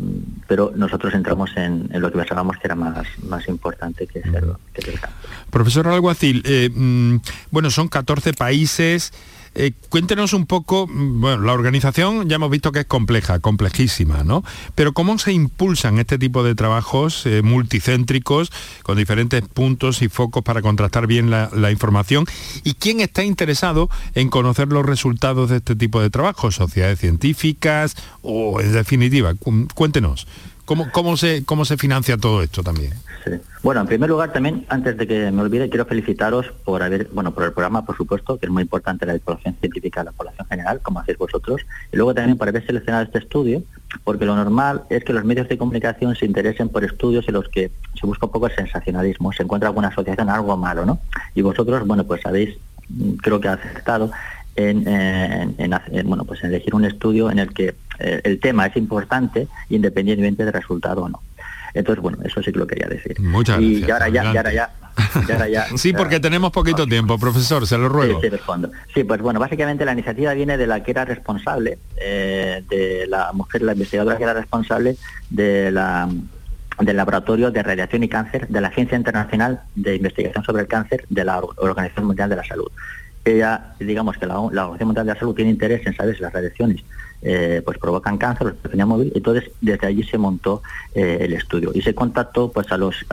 pero 0.47 0.71
nosotros 0.75 1.13
entramos 1.15 1.49
en, 1.55 1.89
lo 1.91 2.11
que 2.11 2.17
pensábamos 2.19 2.57
que 2.57 2.67
era 2.67 2.75
más, 2.75 3.07
más 3.23 3.47
importante 3.47 4.05
que, 4.05 4.21
ser, 4.21 4.45
que 4.73 4.91
el 4.91 4.99
cáncer. 4.99 5.29
Profesor 5.49 5.87
Alguacil, 5.87 6.43
eh, 6.45 6.69
mm, 6.71 7.17
bueno, 7.49 7.71
son 7.71 7.87
14 7.87 8.33
países, 8.33 9.11
eh, 9.55 9.73
cuéntenos 9.89 10.33
un 10.33 10.45
poco, 10.45 10.87
mm, 10.87 11.21
bueno, 11.21 11.43
la 11.43 11.53
organización 11.53 12.29
ya 12.29 12.35
hemos 12.35 12.51
visto 12.51 12.71
que 12.71 12.81
es 12.81 12.85
compleja, 12.85 13.39
complejísima, 13.39 14.23
¿no? 14.23 14.43
Pero 14.75 14.93
¿cómo 14.93 15.17
se 15.17 15.33
impulsan 15.33 15.99
este 15.99 16.17
tipo 16.17 16.43
de 16.43 16.55
trabajos 16.55 17.25
eh, 17.25 17.41
multicéntricos 17.41 18.51
con 18.83 18.97
diferentes 18.97 19.41
puntos 19.47 20.01
y 20.01 20.09
focos 20.09 20.43
para 20.43 20.61
contrastar 20.61 21.07
bien 21.07 21.29
la, 21.29 21.49
información? 21.71 22.25
¿Y 22.63 22.73
quién 22.75 22.99
está 22.99 23.23
interesado 23.23 23.89
en 24.15 24.29
conocer 24.29 24.69
los 24.69 24.85
resultados 24.85 25.49
de 25.49 25.57
este 25.57 25.75
tipo 25.75 26.01
de 26.01 26.09
trabajos? 26.09 26.55
¿Sociedades 26.55 26.99
científicas 26.99 27.95
o 28.21 28.61
en 28.61 28.73
definitiva? 28.73 29.33
Cuéntenos. 29.75 30.27
¿Cómo, 30.69 30.91
cómo, 30.91 31.17
se, 31.17 31.43
¿Cómo 31.45 31.65
se 31.65 31.77
financia 31.77 32.15
todo 32.15 32.43
esto 32.43 32.61
también? 32.61 32.93
Bueno, 33.63 33.81
en 33.81 33.87
primer 33.87 34.07
lugar 34.07 34.31
también, 34.31 34.67
antes 34.69 34.97
de 34.97 35.07
que 35.07 35.31
me 35.31 35.41
olvide, 35.41 35.67
quiero 35.67 35.87
felicitaros 35.87 36.45
por 36.63 36.83
haber, 36.83 37.07
bueno, 37.11 37.33
por 37.33 37.43
el 37.43 37.53
programa, 37.53 37.83
por 37.83 37.97
supuesto, 37.97 38.37
que 38.37 38.45
es 38.45 38.51
muy 38.51 38.61
importante 38.61 39.07
la 39.07 39.17
población 39.17 39.55
científica 39.59 40.01
de 40.01 40.05
la 40.05 40.11
población 40.11 40.45
general, 40.45 40.79
como 40.83 40.99
hacéis 40.99 41.17
vosotros, 41.17 41.61
y 41.91 41.95
luego 41.97 42.13
también 42.13 42.37
por 42.37 42.49
haber 42.49 42.63
seleccionado 42.67 43.03
este 43.03 43.17
estudio, 43.17 43.63
porque 44.03 44.25
lo 44.25 44.35
normal 44.35 44.83
es 44.91 45.03
que 45.03 45.11
los 45.11 45.25
medios 45.25 45.49
de 45.49 45.57
comunicación 45.57 46.15
se 46.15 46.27
interesen 46.27 46.69
por 46.69 46.83
estudios 46.83 47.27
en 47.27 47.33
los 47.33 47.49
que 47.49 47.71
se 47.99 48.05
busca 48.05 48.27
un 48.27 48.31
poco 48.31 48.45
el 48.45 48.55
sensacionalismo, 48.55 49.33
se 49.33 49.41
encuentra 49.41 49.69
alguna 49.69 49.87
asociación, 49.87 50.29
algo 50.29 50.55
malo, 50.55 50.85
¿no? 50.85 50.99
Y 51.33 51.41
vosotros, 51.41 51.87
bueno, 51.87 52.03
pues 52.03 52.23
habéis, 52.27 52.59
mm, 52.89 53.13
creo 53.13 53.41
que 53.41 53.47
acertado 53.47 54.11
en, 54.55 54.87
en, 54.87 56.07
bueno, 56.07 56.25
pues 56.25 56.43
en 56.43 56.51
elegir 56.51 56.75
un 56.75 56.85
estudio 56.85 57.31
en 57.31 57.39
el 57.39 57.53
que 57.55 57.73
eh, 57.99 58.21
el 58.23 58.39
tema 58.39 58.65
es 58.67 58.75
importante 58.77 59.47
independientemente 59.69 60.43
del 60.43 60.53
resultado 60.53 61.03
o 61.03 61.09
no. 61.09 61.21
Entonces, 61.73 62.01
bueno, 62.01 62.17
eso 62.23 62.41
sí 62.41 62.51
que 62.51 62.59
lo 62.59 62.67
quería 62.67 62.87
decir. 62.87 63.19
Muchas 63.19 63.61
y, 63.61 63.81
gracias. 63.81 63.87
Y 63.87 63.91
ahora 63.91 64.09
ya, 64.09 64.33
y 64.33 64.37
ahora 65.31 65.47
ya 65.47 65.67
sí, 65.77 65.93
porque 65.93 66.19
tenemos 66.19 66.51
poquito 66.51 66.85
tiempo, 66.87 67.17
profesor, 67.17 67.65
se 67.67 67.77
lo 67.77 67.89
ruego. 67.89 68.21
Sí, 68.93 69.03
pues 69.03 69.21
bueno, 69.21 69.39
básicamente 69.39 69.85
la 69.85 69.93
iniciativa 69.93 70.33
viene 70.33 70.57
de 70.57 70.67
la 70.67 70.83
que 70.83 70.91
era 70.91 71.05
responsable, 71.05 71.79
eh, 71.97 72.63
de 72.69 73.07
la 73.07 73.31
mujer, 73.33 73.61
la 73.61 73.73
investigadora 73.73 74.17
que 74.17 74.23
era 74.23 74.33
responsable 74.33 74.97
de 75.29 75.71
la 75.71 76.09
del 76.79 76.95
Laboratorio 76.95 77.51
de 77.51 77.61
Radiación 77.61 78.03
y 78.03 78.07
Cáncer 78.07 78.47
de 78.47 78.61
la 78.61 78.69
Agencia 78.69 78.97
Internacional 78.97 79.61
de 79.75 79.97
Investigación 79.97 80.45
sobre 80.45 80.61
el 80.61 80.69
Cáncer 80.69 81.05
de 81.09 81.25
la 81.25 81.41
Organización 81.57 82.05
Mundial 82.05 82.29
de 82.29 82.37
la 82.37 82.45
Salud. 82.45 82.71
Ella, 83.25 83.75
digamos 83.79 84.17
que 84.17 84.25
la, 84.25 84.35
la 84.51 84.67
Mundial 84.67 85.05
de 85.05 85.13
la 85.13 85.19
Salud 85.19 85.35
tiene 85.35 85.51
interés 85.51 85.85
en 85.85 85.95
saber 85.95 86.15
si 86.15 86.21
las 86.21 86.33
radiaciones 86.33 86.83
eh, 87.21 87.61
pues 87.65 87.77
provocan 87.77 88.17
cáncer, 88.17 88.47
la 88.47 88.53
telefonía 88.53 88.85
móvil, 88.85 89.11
entonces 89.13 89.51
desde 89.59 89.87
allí 89.87 90.03
se 90.03 90.17
montó 90.17 90.61
eh, 90.95 91.17
el 91.19 91.33
estudio 91.33 91.71
y 91.73 91.81
se 91.81 91.93
contactó 91.93 92.49
pues 92.49 92.71
a 92.71 92.77
los 92.77 93.05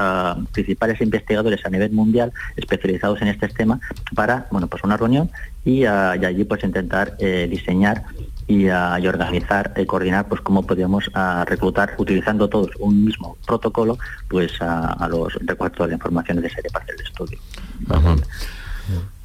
principales 0.53 1.01
investigadores 1.01 1.67
a 1.67 1.71
nivel 1.71 1.91
mundial 1.91 2.33
especializados 2.55 3.21
en 3.23 3.29
este 3.29 3.49
tema 3.49 3.81
para 4.15 4.47
bueno 4.53 4.69
pues 4.69 4.85
una 4.85 4.97
reunión 4.97 5.29
y, 5.65 5.87
allí 5.87 6.45
pues 6.45 6.63
intentar 6.63 7.17
eh, 7.19 7.49
diseñar 7.51 8.05
y, 8.47 8.69
organizar 8.69 9.75
y 9.77 9.85
coordinar 9.87 10.29
pues 10.29 10.41
cómo 10.41 10.63
podíamos 10.65 11.11
reclutar 11.47 11.97
utilizando 11.99 12.49
todos 12.49 12.71
un 12.79 13.05
mismo 13.05 13.37
protocolo 13.45 13.99
pues 14.29 14.53
a, 14.61 15.09
los 15.11 15.35
recuerdos 15.45 15.89
de 15.89 15.95
información 15.95 16.41
necesaria 16.41 16.71
para 16.73 16.87
el 16.95 17.01
estudio. 17.01 17.41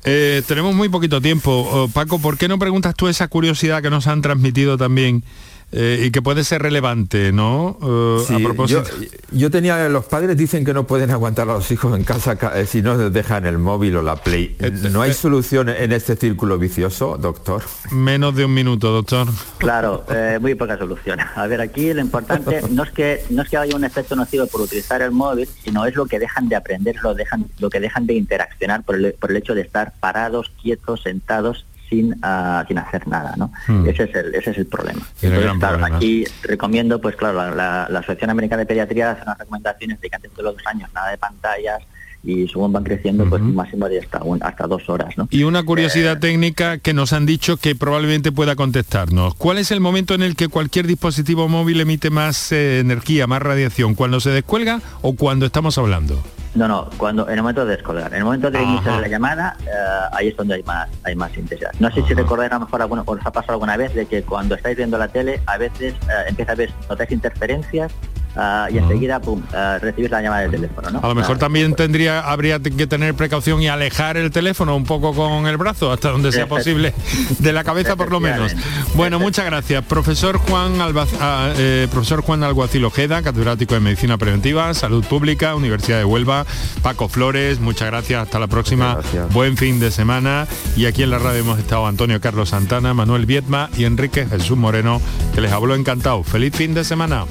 Eh, 0.04 0.42
tenemos 0.48 0.74
muy 0.74 0.90
poquito 0.90 1.22
tiempo. 1.22 1.52
Oh, 1.52 1.88
Paco, 1.88 2.20
¿por 2.20 2.38
qué 2.38 2.48
no 2.48 2.58
preguntas 2.58 2.96
tú 2.96 3.08
esa 3.08 3.28
curiosidad 3.28 3.82
que 3.82 3.90
nos 3.90 4.08
han 4.08 4.22
transmitido 4.22 4.78
también 4.78 5.24
eh, 5.72 6.04
y 6.06 6.12
que 6.12 6.22
puede 6.22 6.44
ser 6.44 6.62
relevante, 6.62 7.32
¿no? 7.32 7.78
a 7.82 8.40
propósito. 8.40 8.84
Yo, 9.32 9.50
tenía, 9.50 9.88
los 9.90 10.06
padres 10.06 10.38
dicen 10.38 10.66
que 10.66 10.74
no 10.74 10.86
pueden 10.86 11.12
aguantar 11.12 11.50
a 11.50 11.54
los 11.54 11.72
hijos 11.72 11.98
en 11.98 12.04
casa 12.04 12.38
si 12.66 12.82
no 12.82 13.10
dejan 13.10 13.46
el 13.46 13.58
móvil 13.58 13.98
o 13.98 14.02
la 14.02 14.16
play. 14.16 14.56
¿No 14.92 15.02
hay 15.02 15.14
solución 15.14 15.70
en 15.70 15.92
este 15.92 16.16
círculo 16.16 16.58
vicioso, 16.58 17.18
doctor? 17.18 17.64
Menos 17.92 18.36
de 18.36 18.46
un 18.46 18.54
minuto, 18.54 18.92
doctor. 18.92 19.28
Claro, 19.58 20.06
muy 20.40 20.56
poca 20.56 20.78
solución. 20.78 21.20
A 21.36 21.48
ver, 21.48 21.62
aquí 21.62 21.94
lo 21.94 22.02
importante 22.02 22.62
no 22.70 22.84
es 22.84 22.92
que 22.92 23.24
no 23.30 23.42
es 23.44 23.50
que 23.50 23.58
haya 23.58 23.76
un 23.76 23.84
efecto 23.84 24.16
nocivo 24.16 24.48
por 24.48 24.62
utilizar 24.62 25.02
el 25.02 25.12
móvil, 25.12 25.48
sino 25.64 25.86
es 25.86 25.96
lo 25.96 26.06
que 26.06 26.20
dejan 26.20 26.50
de 26.50 26.56
aprender, 26.56 26.96
lo 27.02 27.14
dejan, 27.14 27.46
lo 27.60 27.70
que 27.70 27.80
dejan 27.80 28.06
de 28.06 28.14
interaccionar 28.16 28.84
por 28.84 28.96
el, 28.96 29.14
por 29.14 29.32
el 29.32 29.38
hecho 29.38 29.56
de 29.56 29.62
estar 29.62 29.94
parados, 30.00 30.52
quietos, 30.62 31.04
sentados 31.04 31.66
sin, 31.92 32.14
uh, 32.14 32.66
sin 32.68 32.78
hacer 32.78 33.08
nada, 33.08 33.36
¿no? 33.38 33.52
Hmm. 33.68 33.88
Ese, 33.88 34.04
es 34.04 34.16
el, 34.16 34.34
ese 34.34 34.52
es 34.52 34.58
el 34.58 34.66
problema. 34.66 35.02
Entonces, 35.22 35.52
claro, 35.60 35.86
aquí 35.86 36.26
recomiendo, 36.44 37.00
pues 37.02 37.16
claro, 37.18 37.54
la, 37.54 37.88
la, 37.90 38.00
Asociación 38.00 38.30
Americana 38.30 38.62
de 38.62 38.66
Pediatría 38.66 39.12
hace 39.12 39.24
unas 39.24 39.38
recomendaciones 39.38 40.00
de 40.00 40.10
que 40.10 40.16
antes 40.16 40.36
de 40.36 40.42
los 40.42 40.56
dos 40.56 40.66
años 40.66 40.90
nada 40.94 41.12
de 41.12 41.18
pantallas, 41.18 41.84
y 42.24 42.48
según 42.48 42.72
van 42.72 42.84
creciendo, 42.84 43.28
pues 43.28 43.42
un 43.42 43.56
máximo 43.56 43.90
de 43.90 44.00
hasta, 44.00 44.22
hasta 44.42 44.68
dos 44.68 44.88
horas. 44.90 45.18
¿no? 45.18 45.28
Y 45.32 45.44
una 45.44 45.64
curiosidad 45.64 46.18
eh, 46.18 46.20
técnica 46.20 46.78
que 46.78 46.94
nos 46.94 47.14
han 47.14 47.26
dicho 47.26 47.58
que 47.58 47.76
probablemente 47.76 48.32
pueda 48.32 48.56
contestarnos. 48.56 49.34
¿Cuál 49.36 49.58
es 49.58 49.72
el 49.72 49.80
momento 49.80 50.14
en 50.14 50.22
el 50.22 50.36
que 50.36 50.48
cualquier 50.48 50.86
dispositivo 50.86 51.48
móvil 51.50 51.82
emite 51.82 52.10
más 52.12 52.52
eh, 52.52 52.80
energía, 52.80 53.26
más 53.26 53.42
radiación? 53.42 53.96
¿Cuando 53.96 54.20
se 54.20 54.30
descuelga 54.30 54.82
o 55.02 55.16
cuando 55.16 55.48
estamos 55.48 55.78
hablando? 55.80 56.22
No, 56.54 56.68
no, 56.68 56.90
cuando 56.98 57.28
en 57.28 57.36
el 57.36 57.42
momento 57.42 57.66
de 57.66 57.78
descolgar. 57.78 58.12
En 58.12 58.20
el 58.20 58.24
momento 58.26 58.52
de 58.52 58.62
iniciar 58.62 59.00
la 59.00 59.08
llamada, 59.08 59.56
eh, 59.62 59.70
ahí 60.12 60.28
es 60.28 60.36
donde 60.36 60.56
hay 60.56 60.64
más 60.64 60.90
hay 61.04 61.16
más 61.16 61.36
intensidad. 61.38 61.72
No 61.80 61.90
sé 61.92 62.04
si 62.04 62.14
recordáis 62.14 62.52
a 62.52 62.56
lo 62.56 62.66
mejor 62.66 62.82
alguna, 62.82 63.04
os 63.06 63.20
ha 63.26 63.32
pasado 63.32 63.54
alguna 63.54 63.78
vez 63.78 63.94
de 63.94 64.06
que 64.06 64.24
cuando 64.24 64.56
estáis 64.56 64.76
viendo 64.76 64.98
la 64.98 65.08
tele, 65.08 65.42
a 65.46 65.58
veces 65.58 65.96
empieza 66.28 66.52
a 66.52 66.56
ver, 66.56 66.72
notáis 66.90 67.12
interferencias 67.12 67.92
Ah, 68.36 68.68
y 68.72 68.78
enseguida 68.78 69.20
pum, 69.20 69.42
uh, 69.42 69.80
recibir 69.80 70.10
la 70.10 70.22
llamada 70.22 70.44
del 70.44 70.52
teléfono. 70.52 70.90
¿no? 70.90 71.00
A 71.04 71.08
lo 71.08 71.16
mejor 71.16 71.38
también 71.38 71.76
tendría, 71.76 72.22
habría 72.22 72.60
que 72.60 72.88
tener 72.88 73.14
precaución 73.14 73.62
y 73.62 73.68
alejar 73.68 74.18
el 74.18 74.32
teléfono 74.32 74.76
un 74.76 74.86
poco 74.86 75.14
con 75.14 75.48
el 75.48 75.58
brazo 75.58 75.92
hasta 75.92 76.10
donde 76.10 76.32
sea 76.32 76.48
posible, 76.48 76.94
de 77.40 77.54
la 77.54 77.64
cabeza 77.64 77.96
por 77.96 78.10
lo 78.12 78.20
menos. 78.20 78.54
Bueno, 78.96 79.20
muchas 79.20 79.46
gracias. 79.46 79.84
Profesor 79.86 80.38
Juan, 80.38 80.74
ah, 81.20 81.54
eh, 81.58 81.88
profesor 81.92 82.22
Juan 82.22 82.44
Alguacil 82.44 82.86
Ojeda, 82.86 83.22
catedrático 83.22 83.74
de 83.74 83.82
Medicina 83.82 84.18
Preventiva, 84.18 84.74
Salud 84.74 85.04
Pública, 85.06 85.56
Universidad 85.56 85.98
de 85.98 86.06
Huelva, 86.06 86.46
Paco 86.82 87.10
Flores, 87.10 87.60
muchas 87.60 87.88
gracias, 87.88 88.24
hasta 88.24 88.40
la 88.40 88.48
próxima. 88.48 89.00
Buen 89.32 89.58
fin 89.58 89.80
de 89.80 89.92
semana. 89.92 90.48
Y 90.76 90.86
aquí 90.86 91.04
en 91.04 91.10
la 91.10 91.20
radio 91.20 91.40
hemos 91.40 91.60
estado 91.60 91.86
Antonio 91.86 92.22
Carlos 92.22 92.50
Santana, 92.50 92.94
Manuel 92.94 93.26
Viedma 93.26 93.70
y 93.78 93.86
Enrique 93.86 94.26
Jesús 94.26 94.58
Moreno, 94.58 95.02
que 95.34 95.42
les 95.42 95.52
habló 95.52 95.76
encantado. 95.76 96.24
Feliz 96.24 96.56
fin 96.56 96.74
de 96.74 96.84
semana. 96.84 97.26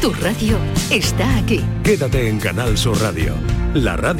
Tu 0.00 0.12
radio 0.12 0.58
está 0.90 1.38
aquí. 1.38 1.60
Quédate 1.82 2.28
en 2.28 2.38
Canal 2.38 2.78
Sur 2.78 3.00
Radio, 3.00 3.34
la 3.74 3.96
radio 3.96 4.12